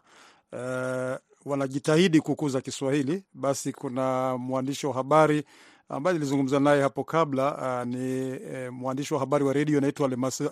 uh, 0.51 1.15
wanajitahidi 1.45 2.21
kukuza 2.21 2.61
Kiswahili. 2.61 3.23
Basi 3.33 3.71
kuna 3.73 4.37
mwandishi 4.37 4.87
wa 4.87 4.93
habari 4.93 5.43
ambaye 5.91 6.13
nilizungumza 6.13 6.59
naye 6.59 6.81
hapo 6.81 7.03
kabla 7.03 7.55
uh, 7.55 7.87
ni 7.87 8.29
eh, 8.53 8.71
mwandishi 8.73 9.13
wa 9.13 9.19
habari 9.19 9.43
wa 9.43 9.53
redio 9.53 9.77
anaitwa 9.77 10.07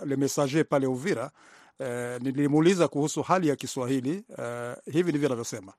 Le 0.06 0.16
Messager 0.16 0.66
pale 0.66 0.88
Uvira. 0.88 1.32
Eh, 1.80 2.22
nilimuuliza 2.22 2.88
kuhusu 2.88 3.22
hali 3.22 3.48
ya 3.48 3.56
Kiswahili 3.56 4.24
eh, 4.40 4.76
hivi 4.92 5.10
ndivyo 5.10 5.28
anavyosema. 5.28 5.74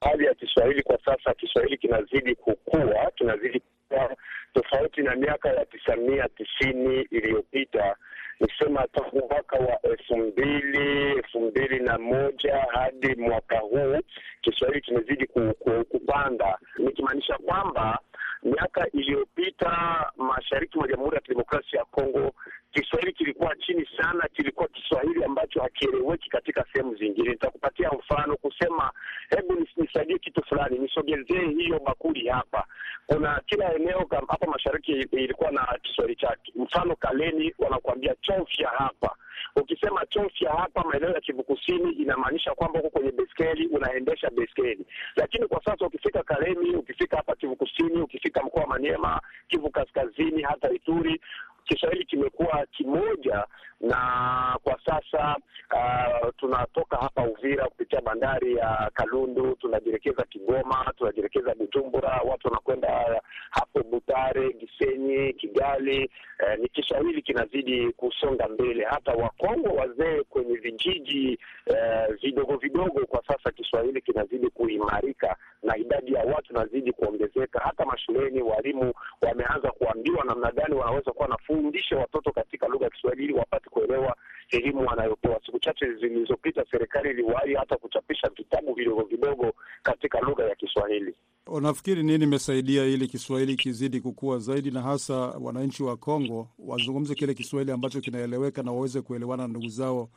hali 0.00 0.24
ya 0.24 0.34
Kiswahili 0.34 0.82
kwa 0.82 0.98
sasa, 1.04 1.34
Kiswahili 1.34 1.76
kinazidi 1.78 2.34
kukua, 2.34 3.10
kinazidi 3.14 3.60
kukua 3.60 4.16
tofauti 4.54 5.02
na 5.02 5.16
miaka 5.16 5.48
ya 5.48 5.64
tisa 5.66 5.96
mia 5.96 6.28
tisini 6.28 7.00
iliyopita. 7.10 7.96
Nikisema 8.40 8.86
tangu 8.92 9.28
mwaka 9.30 9.56
wa 9.56 9.82
elfu 9.82 10.16
mbili 10.16 11.10
elfu 11.16 11.40
mbili 11.40 11.80
na 11.80 11.98
moja 11.98 12.66
hadi 12.72 13.14
mwaka 13.16 13.58
huu 13.58 13.98
Kiswahili 14.40 14.80
kimezidi 14.80 15.26
ku, 15.26 15.54
ku, 15.58 15.84
kupanda, 15.84 16.58
nikimaanisha 16.78 17.38
kwamba 17.38 17.98
miaka 18.42 18.88
iliyopita 18.90 19.72
mashariki 20.16 20.78
mwa 20.78 20.88
Jamhuri 20.88 21.14
ya 21.14 21.20
Kidemokrasia 21.22 21.78
ya 21.78 21.84
Kongo 21.84 22.34
Kiswahili 22.72 23.12
kilikuwa 23.12 23.56
chini 23.56 23.88
sana, 23.96 24.28
kilikuwa 24.32 24.68
Kiswahili 24.68 25.24
ambacho 25.24 25.60
hakieleweki 25.62 26.28
katika 26.30 26.64
sehemu 26.72 26.94
zingine. 26.96 27.28
Nitakupatia 27.28 27.90
mfano 27.90 28.36
kusema, 28.36 28.92
hebu 29.30 29.66
nisaidie 29.76 30.18
kitu 30.18 30.42
fulani, 30.44 30.78
nisogezee 30.78 31.46
hiyo 31.48 31.80
bakuli 31.86 32.28
hapa. 32.28 32.64
Kuna 33.06 33.40
kila 33.46 33.74
eneo 33.74 34.06
hapa 34.10 34.46
mashariki 34.46 34.92
ilikuwa 34.92 35.50
na 35.50 35.78
Kiswahili 35.82 36.16
chake. 36.16 36.52
Mfano 36.56 36.96
Kaleni 36.96 37.54
wanakuambia 37.58 38.14
chofya 38.22 38.68
hapa, 38.68 39.16
Ukisema 39.56 40.06
chofya 40.06 40.50
hapa 40.52 40.84
maeneo 40.84 41.10
ya 41.10 41.20
Kivu 41.20 41.42
Kusini, 41.42 41.92
inamaanisha 41.92 42.54
kwamba 42.54 42.78
uko 42.80 42.90
kwenye 42.90 43.12
beskeli 43.12 43.66
unaendesha 43.66 44.30
beskeli. 44.30 44.86
Lakini 45.16 45.46
kwa 45.46 45.64
sasa 45.64 45.86
ukifika 45.86 46.22
Kalemi, 46.22 46.70
ukifika 46.76 47.16
hapa 47.16 47.36
Kivu 47.36 47.56
Kusini, 47.56 48.00
ukifika 48.00 48.42
mkoa 48.42 48.62
wa 48.62 48.68
Maniema, 48.68 49.20
Kivu 49.48 49.70
Kaskazini, 49.70 50.42
hata 50.42 50.70
Ituri 50.72 51.20
Kiswahili 51.68 52.04
kimekuwa 52.04 52.66
kimoja, 52.66 53.44
na 53.80 54.58
kwa 54.64 54.78
sasa 54.86 55.36
uh, 55.74 56.28
tunatoka 56.36 56.96
hapa 56.96 57.22
Uvira 57.22 57.64
kupitia 57.68 58.00
bandari 58.00 58.56
ya 58.56 58.90
Kalundu, 58.94 59.54
tunajielekeza 59.60 60.22
Kigoma, 60.24 60.92
tunajielekeza 60.96 61.54
Bujumbura, 61.54 62.20
watu 62.30 62.46
wanakwenda 62.48 63.20
hapo 63.50 63.82
Butare, 63.82 64.52
Gisenyi, 64.52 65.32
Kigali. 65.32 66.10
Uh, 66.42 66.58
ni 66.60 66.68
Kiswahili 66.68 67.22
kinazidi 67.22 67.92
kusonga 67.92 68.48
mbele. 68.48 68.84
Hata 68.84 69.12
Wakongo 69.12 69.68
wazee 69.68 70.22
kwenye 70.22 70.56
vijiji 70.56 71.38
uh, 71.66 72.14
vidogo 72.22 72.56
vidogo, 72.56 73.06
kwa 73.06 73.22
sasa 73.28 73.50
Kiswahili 73.50 74.00
kinazidi 74.02 74.50
kuimarika 74.50 75.36
na 75.62 75.76
idadi 75.76 76.12
ya 76.14 76.24
watu 76.24 76.52
inazidi 76.52 76.92
kuongezeka. 76.92 77.60
Hata 77.64 77.84
mashuleni 77.86 78.42
walimu 78.42 78.92
wameanza 79.22 79.70
kuambiwa 79.70 80.24
namna 80.24 80.52
gani 80.52 80.74
wanaweza 80.74 81.12
kuwa 81.12 81.28
nafundisha 81.28 81.96
watoto 81.96 82.32
katika 82.32 82.66
lugha 82.68 82.84
ya 82.84 82.90
Kiswahili 82.90 83.24
ili 83.24 83.32
wapate 83.32 83.67
kuelewa 83.68 84.16
elimu 84.50 84.86
wanayopewa. 84.86 85.40
Siku 85.46 85.58
chache 85.58 85.92
zilizopita, 85.94 86.64
serikali 86.70 87.10
iliwahi 87.10 87.54
hata 87.54 87.76
kuchapisha 87.76 88.30
vitabu 88.36 88.74
vidogo 88.74 89.02
vidogo 89.04 89.52
katika 89.82 90.20
lugha 90.20 90.44
ya 90.44 90.54
Kiswahili. 90.54 91.14
Unafikiri 91.46 92.02
nini 92.02 92.24
imesaidia 92.24 92.84
ili 92.84 93.06
Kiswahili 93.06 93.56
kizidi 93.56 94.00
kukua 94.00 94.38
zaidi, 94.38 94.70
na 94.70 94.82
hasa 94.82 95.14
wananchi 95.16 95.82
wa 95.82 95.96
Kongo 95.96 96.48
wazungumze 96.58 97.14
kile 97.14 97.34
Kiswahili 97.34 97.72
ambacho 97.72 98.00
kinaeleweka 98.00 98.62
na 98.62 98.72
waweze 98.72 99.02
kuelewana 99.02 99.42
na 99.42 99.48
ndugu 99.48 99.68
zao 99.68 100.08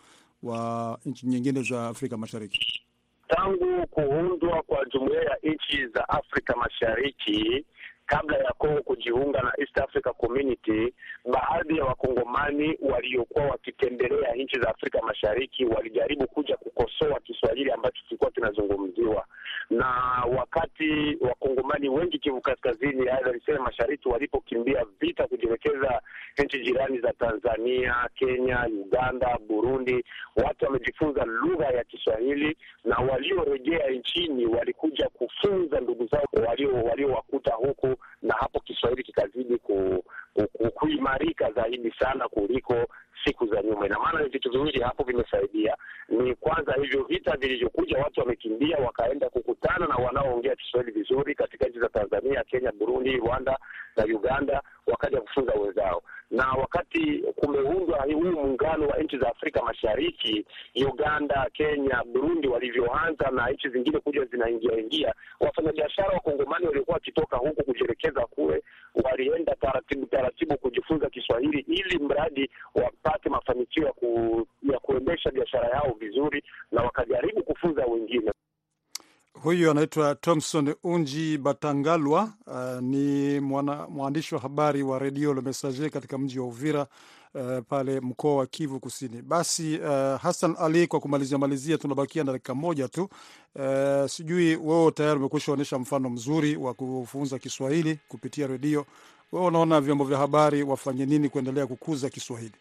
wa 0.44 1.00
nchi 1.06 1.28
nyingine 1.28 1.62
za 1.62 1.88
Afrika 1.88 2.18
Mashariki? 2.18 2.82
Tangu 3.28 3.88
kuundwa 3.88 4.62
kwa 4.64 4.86
jumuiya 4.86 5.22
ya 5.22 5.38
nchi 5.44 5.88
za 5.88 6.10
Afrika 6.10 6.56
Mashariki 6.58 7.66
kabla 8.12 8.38
ya 8.38 8.52
Kongo 8.58 8.82
kujiunga 8.82 9.41
na 9.41 9.54
East 9.58 9.78
Africa 9.82 10.10
Community, 10.17 10.93
baadhi 11.34 11.78
ya 11.78 11.86
wakongomani 11.86 12.78
waliokuwa 12.82 13.45
wakitembelea 13.45 14.34
nchi 14.36 14.60
za 14.60 14.69
Afrika 14.69 15.02
Mashariki 15.02 15.65
walijaribu 15.65 16.28
kuja 16.28 16.58
kukosoa 16.58 17.19
Kiswahili 17.19 17.71
ambacho 17.71 18.02
kilikuwa 18.08 18.32
kinazungumziwa, 18.32 19.26
na 19.69 19.88
wakati 20.38 21.17
wakongomani 21.21 21.89
wengi 21.89 22.19
Kivu 22.19 22.41
Kaskazini, 22.41 23.10
aidha 23.10 23.32
niseme 23.32 23.60
mashariki, 23.60 24.10
walipokimbia 24.10 24.86
vita 25.00 25.28
kujiwekeza 25.28 26.02
nchi 26.45 26.60
jirani 26.60 27.00
za 27.00 27.13
Tanzania, 27.13 27.95
Kenya, 28.15 28.67
Uganda, 28.86 29.38
Burundi, 29.47 30.06
watu 30.36 30.65
wamejifunza 30.65 31.26
lugha 31.26 31.65
ya 31.67 31.84
Kiswahili, 31.84 32.58
na 32.86 32.97
waliorejea 32.97 33.88
nchini 33.89 34.45
walikuja 34.45 35.10
kufunza 35.10 35.80
ndugu 35.80 36.08
zao 36.08 36.24
waliowakuta 36.88 37.52
walio 37.56 37.67
huku 37.67 38.01
na 38.22 38.34
hapo 38.36 38.60
Kiswahili 38.60 39.04
kikazidi 39.04 39.58
ku, 39.58 40.04
ku, 40.34 40.48
ku, 40.48 40.72
kuimarika 40.72 41.52
zaidi 41.52 41.92
sana 42.00 42.28
kuliko 42.30 42.76
siku 43.26 43.48
za 43.48 43.62
nyuma. 43.62 43.86
Ina 43.86 44.00
maana 44.00 44.22
ni 44.24 44.30
vitu 44.30 44.52
viwili 44.52 44.82
hapo 44.82 45.04
vimesaidia. 45.04 45.78
Ni 46.10 46.36
kwanza 46.36 46.74
hivyo 46.74 47.04
vita 47.04 47.38
vilivyokuja, 47.38 47.98
watu 47.98 48.20
wamekimbia 48.20 48.78
wakaenda 48.78 49.30
kukutana 49.30 49.88
na 49.88 49.96
wanaoongea 49.96 50.56
Kiswahili 50.56 50.92
vizuri 50.92 51.36
katika 51.36 51.68
nchi 51.68 51.80
za 51.80 51.90
Tanzania, 51.90 52.44
Kenya, 52.44 52.72
Burundi, 52.72 53.18
Rwanda 53.18 53.60
na 53.98 54.04
Uganda, 54.06 54.62
wakaja 54.88 55.22
kufunza 55.22 55.54
wenzao. 55.54 56.02
Na 56.32 56.52
wakati 56.54 57.17
kumeundwa 57.36 58.00
huu 58.13 58.22
muungano 58.32 58.88
wa 58.88 58.98
nchi 58.98 59.17
za 59.17 59.28
Afrika 59.30 59.62
Mashariki, 59.63 60.46
Uganda, 60.89 61.48
Kenya, 61.54 62.04
Burundi 62.13 62.48
walivyoanza 62.48 63.30
na 63.32 63.50
nchi 63.50 63.70
zingine 63.70 64.00
kuja 64.00 64.26
zinaingia 64.26 64.78
ingia, 64.80 65.13
wafanyabiashara 65.39 66.10
wakongomani 66.10 66.65
waliokuwa 66.67 66.94
wakitoka 66.94 67.38
huku 67.38 67.63
kujielekeza 67.63 68.26
kule 68.26 68.63
walienda 69.04 69.56
taratibu 69.56 70.06
taratibu 70.06 70.58
kujifunza 70.58 71.10
Kiswahili 71.10 71.60
ili 71.60 72.00
mradi 72.04 72.50
wapate 72.76 73.30
mafanikio 73.30 73.86
ya, 73.86 73.91
ku, 73.94 74.48
ya 74.72 74.80
kuendesha 74.80 75.32
biashara 75.32 75.67
yao 75.67 75.96
vizuri, 76.00 76.44
na 76.72 76.82
wakajaribu 76.84 77.44
kufunza 77.44 77.86
wengine. 77.86 78.32
Huyu 79.34 79.72
anaitwa 79.72 80.15
Thomson 80.15 80.76
Unji 80.84 81.38
Batangalwa. 81.38 82.30
Uh, 82.48 82.82
ni 82.82 83.39
mwandishi 83.89 84.36
wa 84.36 84.41
habari 84.41 84.84
wa 84.84 85.00
redio 85.00 85.34
Le 85.34 85.41
Messager 85.41 85.89
katika 85.89 86.17
mji 86.17 86.39
wa 86.39 86.46
Uvira 86.46 86.88
uh, 87.34 87.60
pale 87.70 88.00
mkoa 88.00 88.36
wa 88.36 88.46
Kivu 88.48 88.80
Kusini. 88.80 89.22
Basi 89.22 89.80
uh, 89.80 89.88
Hassan 90.22 90.56
Ali, 90.60 90.88
kwa 90.88 91.00
kumalizia 91.00 91.38
malizia, 91.38 91.78
tunabakia 91.78 92.24
na 92.24 92.32
dakika 92.32 92.56
moja 92.56 92.88
tu. 92.88 93.10
Uh, 93.56 94.06
sijui 94.10 94.56
wewe 94.56 94.91
tayari 94.91 95.20
umekwisha 95.20 95.52
onyesha 95.52 95.80
mfano 95.80 96.10
mzuri 96.10 96.56
wa 96.56 96.74
kufunza 96.74 97.39
Kiswahili 97.39 98.00
kupitia 98.08 98.48
redio. 98.48 98.86
Wewe 99.32 99.46
unaona 99.48 99.82
vyombo 99.82 100.04
vya 100.06 100.17
habari 100.17 100.63
wafanye 100.63 101.06
nini 101.06 101.30
kuendelea 101.30 101.67
kukuza 101.67 102.10
Kiswahili? 102.10 102.56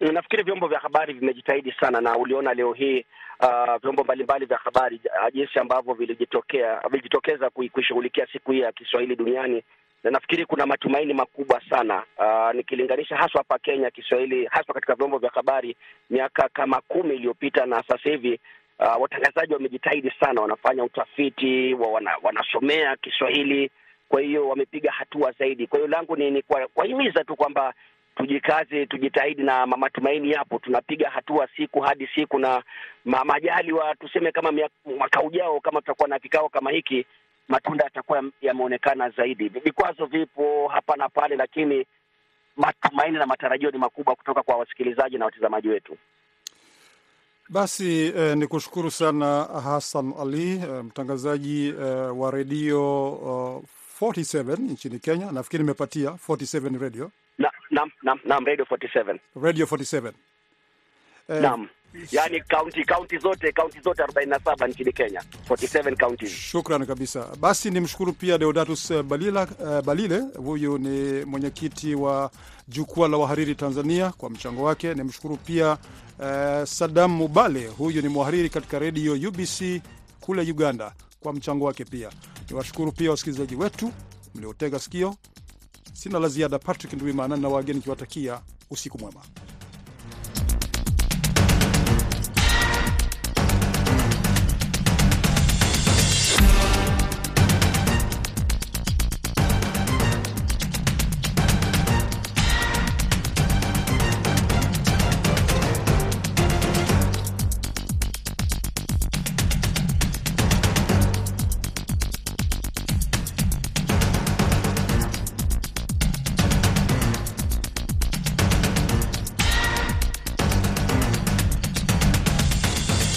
Nafikiri 0.00 0.42
vyombo 0.42 0.68
vya 0.68 0.78
habari 0.78 1.14
vimejitahidi 1.14 1.72
sana, 1.80 2.00
na 2.00 2.16
uliona 2.18 2.54
leo 2.54 2.72
hii 2.72 3.04
uh, 3.40 3.76
vyombo 3.82 4.04
mbalimbali 4.04 4.46
vya 4.46 4.56
habari 4.56 5.00
jinsi 5.32 5.58
ambavyo 5.58 5.94
vilijitokea 5.94 6.80
vilijitokeza 6.90 7.50
kuishughulikia 7.50 8.26
siku 8.32 8.52
hii 8.52 8.60
ya 8.60 8.72
Kiswahili 8.72 9.16
duniani, 9.16 9.62
na 10.04 10.10
nafikiri 10.10 10.46
kuna 10.46 10.66
matumaini 10.66 11.14
makubwa 11.14 11.60
sana 11.70 12.02
uh, 12.18 12.54
nikilinganisha 12.54 13.16
haswa 13.16 13.38
hapa 13.40 13.58
Kenya, 13.58 13.90
Kiswahili 13.90 14.46
haswa 14.46 14.74
katika 14.74 14.94
vyombo 14.94 15.18
vya 15.18 15.30
habari 15.30 15.76
miaka 16.10 16.48
kama 16.52 16.80
kumi 16.80 17.14
iliyopita 17.14 17.66
na 17.66 17.82
sasa 17.88 18.10
hivi 18.10 18.40
uh, 18.78 19.02
watangazaji 19.02 19.54
wamejitahidi 19.54 20.12
sana, 20.20 20.40
wanafanya 20.40 20.84
utafiti 20.84 21.74
wa 21.74 21.88
wana, 21.88 22.10
wanasomea 22.22 22.96
Kiswahili, 22.96 23.70
kwa 24.08 24.20
hiyo 24.20 24.48
wamepiga 24.48 24.92
hatua 24.92 25.32
zaidi. 25.32 25.66
Kwa 25.66 25.78
hiyo 25.78 25.88
langu 25.90 26.16
ni, 26.16 26.30
ni 26.30 26.42
kuwahimiza 26.42 27.24
tu 27.24 27.36
kwamba 27.36 27.74
tujikaze, 28.18 28.86
tujitahidi 28.86 29.42
na 29.42 29.66
matumaini 29.66 30.30
yapo, 30.30 30.58
tunapiga 30.58 31.10
hatua 31.10 31.48
siku 31.56 31.80
hadi 31.80 32.08
siku, 32.14 32.38
na 32.38 32.62
majaliwa 33.04 33.94
tuseme 33.94 34.32
kama 34.32 34.52
mwaka 34.98 35.22
ujao 35.22 35.60
kama 35.60 35.80
tutakuwa 35.80 36.08
na 36.08 36.18
kikao 36.18 36.48
kama 36.48 36.70
hiki, 36.70 37.06
matunda 37.48 37.84
yatakuwa 37.84 38.24
yameonekana 38.42 39.10
zaidi. 39.10 39.48
Vikwazo 39.48 40.06
vipo 40.06 40.68
hapa 40.68 40.96
na 40.96 41.08
pale, 41.08 41.36
lakini 41.36 41.86
matumaini 42.56 43.18
na 43.18 43.26
matarajio 43.26 43.70
ni 43.70 43.78
makubwa 43.78 44.14
kutoka 44.14 44.42
kwa 44.42 44.56
wasikilizaji 44.56 45.18
na 45.18 45.24
watazamaji 45.24 45.68
wetu. 45.68 45.96
Basi 47.48 48.12
eh, 48.16 48.36
ni 48.36 48.46
kushukuru 48.46 48.90
sana 48.90 49.44
Hassan 49.44 50.14
Ali 50.20 50.50
eh, 50.52 50.84
mtangazaji 50.84 51.68
eh, 51.68 52.18
wa 52.18 52.30
redio 52.30 53.10
uh, 53.12 53.62
47 54.00 54.58
nchini 54.60 54.98
Kenya. 54.98 55.32
Nafikiri 55.32 55.62
nimepatia 55.62 56.10
47 56.28 56.78
radio 56.80 57.10
Naam, 57.70 57.90
naam, 58.02 58.18
naam, 58.24 58.44
Radio 58.46 58.64
47. 58.64 59.18
Radio 59.42 59.66
47. 59.66 60.12
Eh, 61.28 61.40
naam. 61.42 61.68
Yaani 62.12 62.40
county 62.40 62.84
county 62.84 63.18
zote 63.18 63.52
county 63.52 63.80
zote 63.80 64.02
47 64.02 64.68
nchini 64.68 64.92
Kenya. 64.92 65.22
47 65.48 65.96
counties. 65.96 66.30
Shukran 66.32 66.86
kabisa. 66.86 67.26
Basi 67.40 67.70
nimshukuru 67.70 68.12
pia 68.12 68.38
Deodatus 68.38 68.92
Balila, 69.02 69.42
uh, 69.60 69.80
Balile 69.84 70.18
huyu 70.36 70.78
ni 70.78 71.24
mwenyekiti 71.24 71.94
wa 71.94 72.30
jukwaa 72.68 73.08
la 73.08 73.16
wahariri 73.16 73.54
Tanzania 73.54 74.10
kwa 74.10 74.30
mchango 74.30 74.62
wake. 74.62 74.94
Nimshukuru 74.94 75.36
pia 75.36 75.78
uh, 76.18 76.64
Sadam 76.64 77.10
Mubale, 77.10 77.66
huyu 77.66 78.02
ni 78.02 78.08
mwahariri 78.08 78.48
katika 78.50 78.78
redio 78.78 79.28
UBC 79.28 79.82
kule 80.20 80.42
Uganda 80.42 80.92
kwa 81.20 81.32
mchango 81.32 81.64
wake 81.64 81.84
pia. 81.84 82.10
Niwashukuru 82.50 82.92
pia 82.92 83.10
wasikilizaji 83.10 83.56
wetu 83.56 83.92
mliotega 84.34 84.78
sikio. 84.78 85.14
Sina 85.92 86.18
la 86.18 86.28
ziada. 86.28 86.58
Patrick 86.58 86.92
Ndwimana 86.92 87.36
na 87.36 87.48
wageni 87.48 87.80
kiwatakia 87.80 88.40
usiku 88.70 88.98
mwema. 88.98 89.20